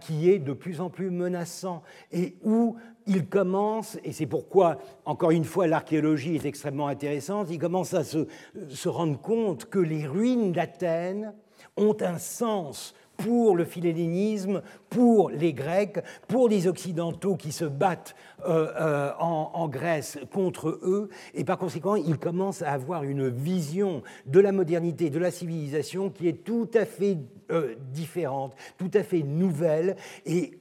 [0.00, 1.82] qui est de plus en plus menaçant
[2.12, 2.76] et où
[3.06, 8.02] il commence, et c'est pourquoi, encore une fois, l'archéologie est extrêmement intéressante, il commence à
[8.02, 8.26] se,
[8.68, 11.32] se rendre compte que les ruines d'Athènes
[11.76, 15.98] ont un sens pour le philélénisme, pour les Grecs,
[16.28, 18.14] pour les Occidentaux qui se battent
[18.46, 24.02] euh, euh, en, Grèce contre eux, et par conséquent, ils commencent à avoir une vision
[24.26, 27.18] de la modernité, de la civilisation qui est tout à fait
[27.50, 30.58] euh, différente, tout à fait nouvelle, et,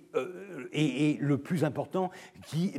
[1.20, 2.10] le plus important,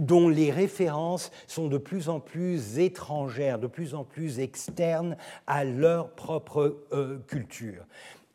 [0.00, 5.64] dont les références sont de plus en plus étrangères, de plus en plus externes à
[5.64, 6.78] leur propre
[7.26, 7.84] culture.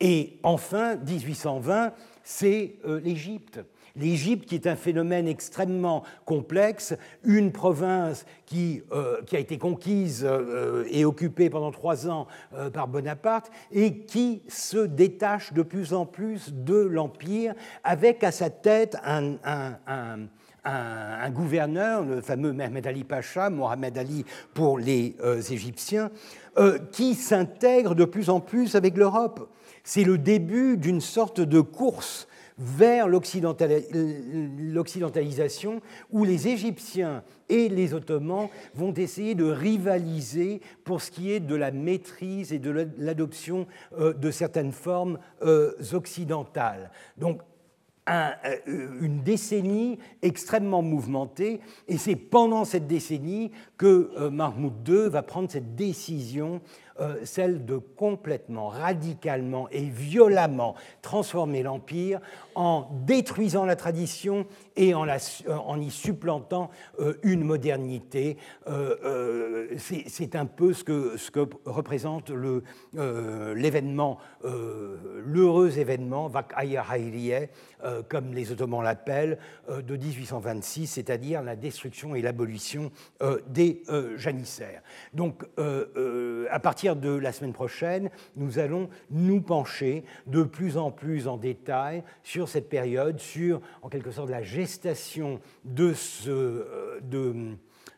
[0.04, 1.92] Et enfin, 1820,
[2.24, 3.60] c'est euh, l'Égypte.
[3.94, 10.84] L'Égypte, qui est un phénomène extrêmement complexe, une province qui, euh, a été conquise euh,
[10.90, 12.26] et occupée pendant trois ans
[12.72, 17.54] par Bonaparte, et qui se détache de plus en plus de l'Empire,
[17.84, 19.36] avec à sa tête un,
[21.30, 25.14] gouverneur, le fameux Mehmed Ali Pacha, Mohamed Ali pour les
[25.48, 26.10] Égyptiens,
[26.90, 29.48] qui s'intègre de plus en plus avec l'Europe.
[29.84, 32.28] C'est le début d'une sorte de course
[32.58, 35.80] vers l'occidentalisation
[36.10, 41.56] où les Égyptiens et les Ottomans vont essayer de rivaliser pour ce qui est de
[41.56, 43.66] la maîtrise et de l'adoption
[43.98, 46.90] euh, de certaines formes euh, occidentales.
[47.16, 47.40] Donc
[48.08, 48.32] euh,
[49.00, 55.76] une décennie extrêmement mouvementée, et c'est pendant cette décennie que Mahmoud II va prendre cette
[55.76, 56.60] décision
[57.00, 62.20] euh, celle de complètement, radicalement et violemment transformer l'Empire
[62.54, 66.70] en détruisant la tradition et en, euh, y supplantant
[67.00, 68.36] euh, une modernité.
[69.76, 72.30] C'est un peu ce que, représente
[72.94, 76.54] l'événement, l'heureux événement, Vak
[78.08, 79.38] comme les Ottomans l'appellent,
[79.68, 82.90] de 1826, c'est-à-dire la destruction et l'abolition
[83.48, 83.82] des
[84.16, 84.82] janissaires.
[85.12, 85.44] Donc,
[86.50, 91.36] à partir de la semaine prochaine, nous allons nous pencher de plus en plus en
[91.36, 97.56] détail sur cette période, sur en quelque sorte la gestation de, ce, euh, de,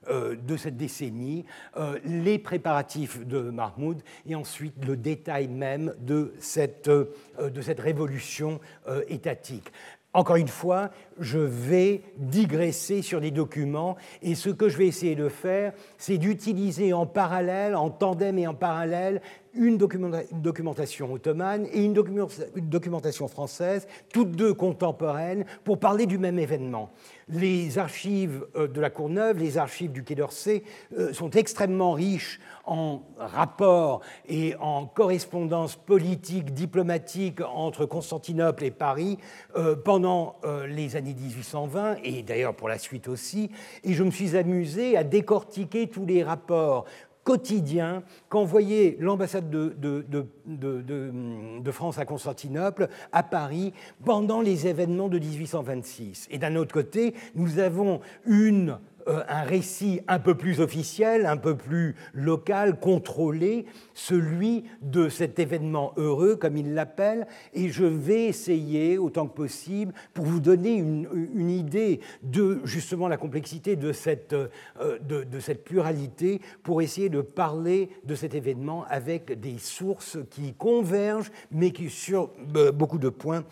[0.09, 1.45] euh, de cette décennie,
[1.77, 8.61] euh, les préparatifs de Mahmoud et ensuite le détail même de cette, de cette révolution
[9.09, 9.71] étatique.
[10.15, 15.15] Encore une fois, je vais digresser sur des documents et ce que je vais essayer
[15.15, 19.21] de faire, c'est d'utiliser en parallèle, en tandem et en parallèle,
[19.55, 26.91] une documentation ottomane et une documentation française, toutes deux contemporaines, pour parler du même événement.
[27.29, 30.63] Les archives euh, de la Courneuve, les archives du Quai d'Orsay
[30.99, 39.19] euh, sont extrêmement riches en rapports et en correspondance politique, diplomatique entre Constantinople et Paris
[39.57, 40.37] euh, pendant
[40.67, 43.51] les années 1820 et d'ailleurs pour la suite aussi.
[43.85, 46.87] Et je me suis amusé à décortiquer tous les rapports
[47.25, 53.73] quotidien qu'envoyait l'ambassade de, de, France à Constantinople, à Paris,
[54.05, 56.29] pendant les événements de 1826.
[56.31, 61.57] Et d'un autre côté, nous avons une un récit un peu plus officiel, un peu
[61.57, 68.99] plus local, contrôlé, celui de cet événement heureux, comme il l'appelle, et je vais essayer,
[68.99, 71.05] autant que possible, pour vous donner une,
[71.45, 77.91] idée de justement la complexité de cette, euh, de, cette pluralité, pour essayer de parler
[78.05, 83.45] de cet événement avec des sources qui convergent, mais qui sur euh, beaucoup de points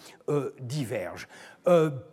[0.60, 1.28] divergent.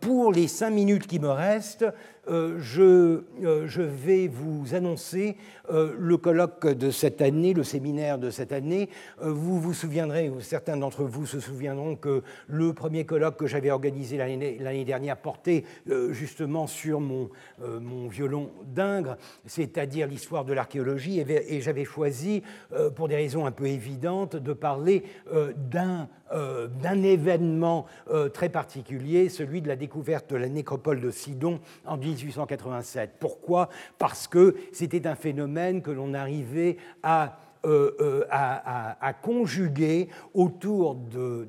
[0.00, 1.86] pour les cinq minutes qui me restent,
[2.28, 3.22] je
[3.66, 5.36] je vais vous annoncer
[5.68, 8.88] le colloque de cette année, le séminaire de cette année.
[9.20, 14.16] Vous vous souviendrez, certains d'entre vous se souviendront que le premier colloque que j'avais organisé
[14.16, 15.64] l'année dernière portait
[16.10, 17.30] justement sur mon,
[18.08, 19.16] violon d'Ingres,
[19.46, 22.42] c'est-à-dire l'histoire de l'archéologie, et j'avais choisi,
[22.96, 25.04] pour des raisons un peu évidentes, de parler
[25.56, 31.10] d'un euh, d'un événement euh, très particulier, celui de la découverte de la nécropole de
[31.10, 33.16] Sidon en 1887.
[33.18, 33.68] Pourquoi?
[33.98, 40.96] Parce que c'était un phénomène que l'on arrivait à euh, à, conjuguer autour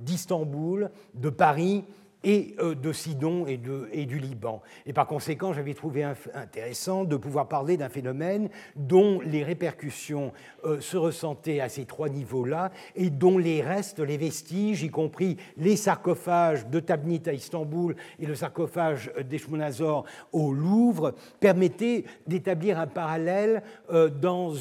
[0.01, 1.85] d'Istanbul, de, Paris
[2.23, 3.60] et euh, de Sidon et,
[3.91, 4.61] et, du Liban.
[4.85, 10.31] Et par conséquent, j'avais trouvé intéressant de pouvoir parler d'un phénomène dont les répercussions
[10.65, 15.38] euh, se ressentaient à ces trois niveaux-là et dont les restes, les vestiges, y compris
[15.57, 22.88] les sarcophages de Tabnit à Istanbul et le sarcophage d'Eshmonazor au Louvre, permettaient d'établir un
[22.88, 24.52] parallèle euh, dans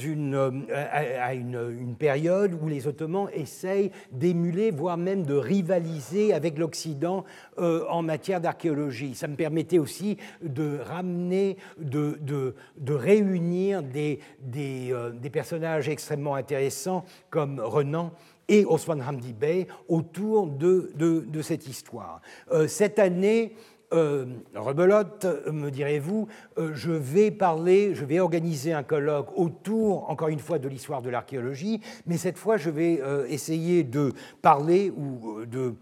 [0.71, 7.25] à une, une période où les Ottomans essayent d'émuler, voire même de rivaliser avec l'Occident
[7.61, 9.15] euh, en matière d'archéologie.
[9.15, 12.55] Ça me permettait aussi de ramener, de,
[12.89, 18.13] réunir euh, des, personnages extrêmement intéressants comme Renan
[18.49, 22.21] et Osman Hamdi Bey autour de, de cette histoire.
[22.51, 23.55] Euh, cette année,
[23.93, 30.29] euh, rebelote, me direz-vous, euh, je vais parler, je vais organiser un colloque autour, encore
[30.29, 34.13] une fois, de l'histoire de l'archéologie, mais cette fois, je vais euh, essayer de
[34.43, 35.75] parler ou de,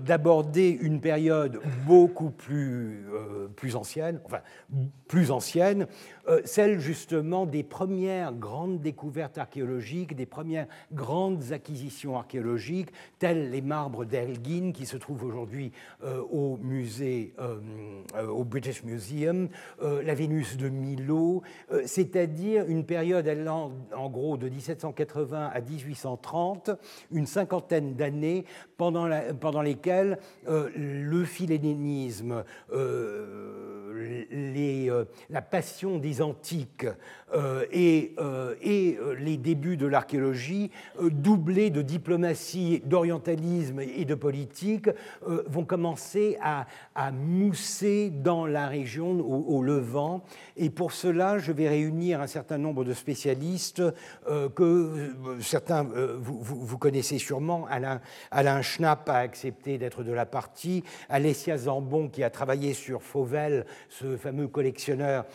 [0.00, 3.06] d'aborder une période beaucoup plus
[3.74, 4.40] ancienne, enfin,
[5.08, 5.86] plus ancienne,
[6.44, 14.04] celle justement des premières grandes découvertes archéologiques, des premières grandes acquisitions archéologiques, telles les marbres
[14.04, 15.72] d'Elgin qui se trouvent aujourd'hui
[16.02, 17.32] au musée
[18.14, 19.48] euh, au British Museum,
[19.82, 21.42] euh, la Vénus de Milo,
[21.72, 26.70] euh, c'est-à-dire une période allant en gros de 1780 à 1830,
[27.12, 28.44] une cinquantaine d'années
[28.76, 29.08] pendant,
[29.40, 32.44] pendant lesquelles le philénénisme,
[34.30, 34.90] les,
[35.30, 36.86] la passion des antiques
[37.72, 38.14] et,
[38.62, 40.70] et les débuts de l'archéologie,
[41.00, 44.88] doublés de diplomatie, d'orientalisme et de politique,
[45.22, 46.66] vont commencer à,
[47.12, 50.22] mousser dans la région au, Levant.
[50.56, 53.82] Et pour cela, je vais réunir un certain nombre de spécialistes
[54.28, 57.66] euh, que euh, certains euh, vous, vous, connaissez sûrement.
[57.68, 58.00] Alain,
[58.30, 60.84] Alain Schnapp a accepté d'être de la partie.
[61.08, 63.66] Alessia Zambon, qui a travaillé sur Fauvel,
[64.00, 65.26] ce fameux collectionneur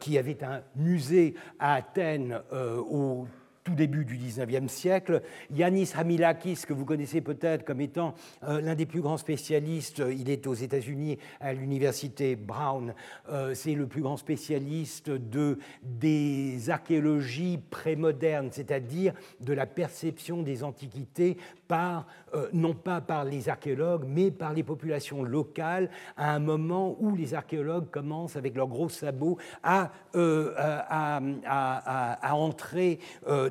[0.00, 3.26] qui avait un musée à Athènes au
[3.68, 5.20] tout début du XIXe siècle.
[5.54, 8.14] Yanis Hamilakis, que vous connaissez peut-être comme étant
[8.44, 12.94] euh, l'un des plus grands spécialistes, il est aux États-Unis à l'université Brown,
[13.28, 20.64] euh, c'est le plus grand spécialiste de, des archéologies prémodernes, c'est-à-dire de la perception des
[20.64, 21.36] antiquités
[21.72, 27.14] euh, non pas par les archéologues, mais par les populations locales, à un moment où
[27.14, 32.98] les archéologues commencent, avec leurs gros sabots, à, à, à, à entrer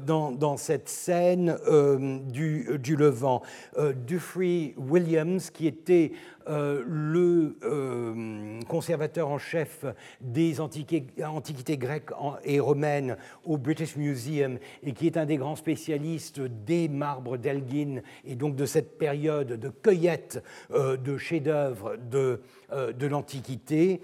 [0.06, 3.42] dans, cette scène euh, du, du, Levant.
[3.78, 6.12] Euh, Dufry Williams, qui était
[6.50, 9.86] euh, le euh, conservateur en chef
[10.22, 12.12] des antiquités, grecques
[12.44, 18.02] et romaines au British Museum et qui est un des grands spécialistes des marbres d'Elgin
[18.26, 22.42] et donc de cette période de cueillette euh, de chefs-d'œuvre de,
[22.72, 24.02] de l'Antiquité.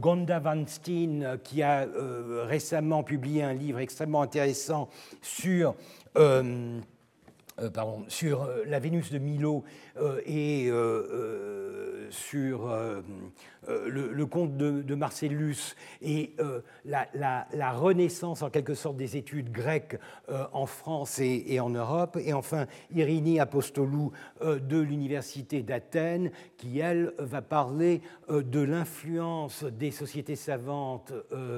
[0.00, 1.86] Gonda Van Steen, qui a
[2.44, 4.88] récemment publié un livre extrêmement intéressant
[5.20, 5.74] sur
[7.72, 9.64] pardon, sur euh, la Vénus de Milo
[10.00, 10.70] euh, et
[12.10, 12.70] sur
[13.68, 16.34] le, conte de, Marcellus et
[16.84, 19.98] la, renaissance en quelque sorte des études grecques
[20.52, 22.18] en France et, en Europe.
[22.24, 24.12] Et enfin, Irini Apostolou
[24.42, 31.12] de l'Université d'Athènes qui, elle, va parler de l'influence des sociétés savantes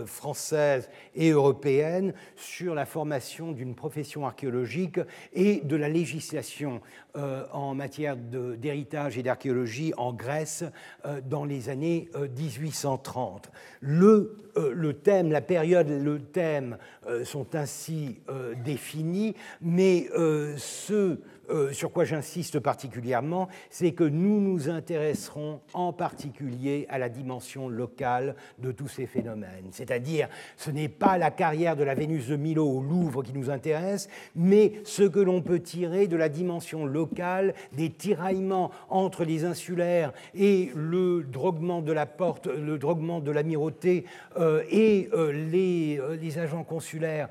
[0.07, 4.99] françaises et européennes sur la formation d'une profession archéologique
[5.33, 6.81] et de la législation
[7.17, 10.65] euh, en matière d'héritage et d'archéologie en Grèce
[11.05, 12.09] euh, dans les années
[12.39, 13.47] 1830.
[13.47, 13.51] Euh,
[13.81, 14.37] le,
[14.73, 16.77] le, thème, la période, le thème
[17.25, 18.21] sont ainsi
[18.65, 20.09] définis, mais
[20.57, 21.19] ce
[21.51, 27.69] euh, sur quoi j'insiste particulièrement, c'est que nous nous intéresserons en particulier à la dimension
[27.69, 29.69] locale de tous ces phénomènes.
[29.73, 33.51] C'est-à-dire, ce n'est pas la carrière de la Vénus de Milo au Louvre qui nous
[33.51, 39.45] intéresse, mais ce que l'on peut tiré de la dimension locale, des tiraillements entre les
[39.45, 44.05] insulaires et le droguement de la porte, le droguement de l'amirauté
[44.39, 47.29] euh, et euh, les, agents consulaires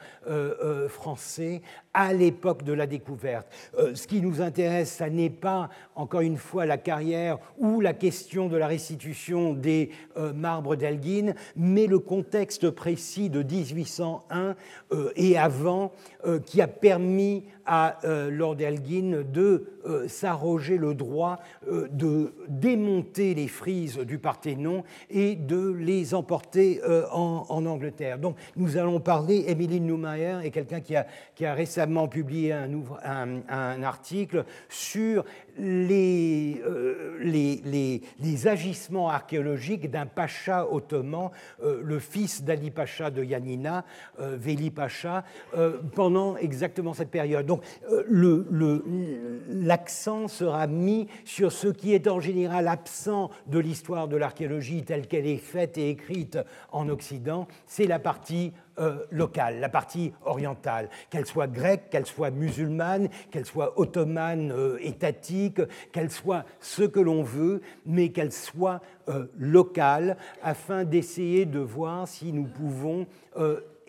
[0.89, 1.61] français
[1.93, 3.47] à l'époque de la découverte.
[3.93, 8.47] ce qui nous intéresse, ça n'est pas, encore une fois, la carrière ou la question
[8.47, 9.89] de la restitution des
[10.35, 14.55] marbres d'Elgin, mais le contexte précis de 1801
[15.15, 15.91] et avant
[16.45, 23.35] qui a permis à euh, Lord Elgin de euh, s'arroger le droit euh, de démonter
[23.35, 26.81] les frises du Parthénon et de les emporter
[27.11, 28.17] en, Angleterre.
[28.17, 31.05] Donc nous allons parler, Emily Neumayer est quelqu'un qui a,
[31.53, 35.23] récemment publié un, article sur
[35.59, 36.61] les,
[38.19, 41.29] les, agissements archéologiques d'un pacha ottoman,
[41.61, 43.83] le fils d'Ali Pacha de Yanina,
[44.17, 45.23] Veli Pacha,
[45.93, 47.45] pendant exactement cette période.
[47.45, 48.03] Donc euh,
[49.49, 55.07] l'accent sera mis sur ce qui est en général absent de l'histoire de l'archéologie telle
[55.07, 56.37] qu'elle est faite et écrite
[56.71, 62.31] en Occident, c'est la partie euh, locale, la partie orientale, qu'elle soit grecque, qu'elle soit
[62.31, 65.61] musulmane, qu'elle soit ottomane, euh, étatique,
[65.91, 68.81] qu'elle soit ce que l'on veut, mais qu'elle soit
[69.39, 73.07] locale, afin d'essayer de voir si nous pouvons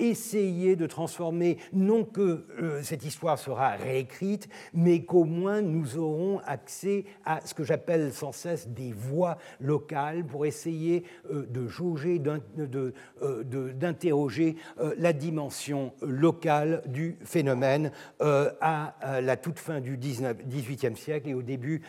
[0.01, 6.41] essayer de transformer, non que euh, cette histoire sera réécrite, mais qu'au moins nous aurons
[6.47, 12.21] accès à ce que j'appelle sans cesse des voix locales pour essayer euh, de jauger,
[12.27, 14.57] euh, d'interroger
[14.97, 17.91] la dimension locale du phénomène
[18.21, 21.83] à la toute fin du 19, 18e siècle et au début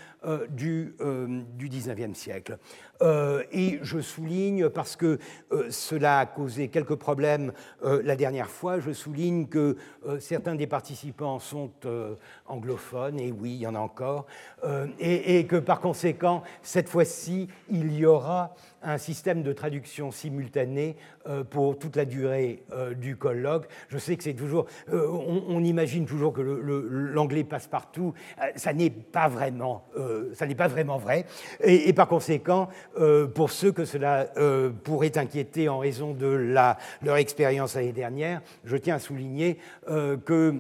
[0.50, 0.96] du,
[1.56, 2.58] du 19e siècle.
[3.52, 5.20] Et je souligne, parce que
[5.70, 7.54] cela a causé quelques problèmes
[8.04, 9.78] la dernière fois, je souligne que
[10.20, 11.72] certains des participants sont
[12.48, 14.26] anglophones, et oui, il y en a encore,
[15.00, 18.54] et, et, que par conséquent, cette fois-ci, il y aura
[18.84, 20.96] un système de traduction simultanée
[21.28, 23.68] euh, pour toute la durée euh, du colloque.
[23.90, 28.14] Je sais que c'est toujours, euh, on, imagine toujours que l'anglais passe partout.
[28.56, 29.86] ça n'est pas vraiment,
[30.34, 31.26] ça n'est pas vraiment vrai.
[31.64, 32.68] Et, par conséquent,
[33.36, 34.26] pour ceux que cela
[34.84, 40.56] pourrait inquiéter en raison de leur expérience l'année dernière, je tiens à souligner que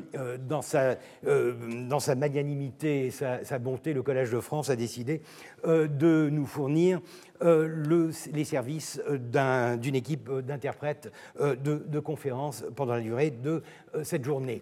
[0.48, 5.22] dans sa, magnanimité et sa bonté, le Collège de France a décidé
[5.66, 7.00] de nous fournir
[7.44, 11.56] euh, le, les services euh, d'une équipe euh, d'interprètes de,
[11.88, 13.64] de, conférences pendant la durée de
[14.04, 14.62] cette journée.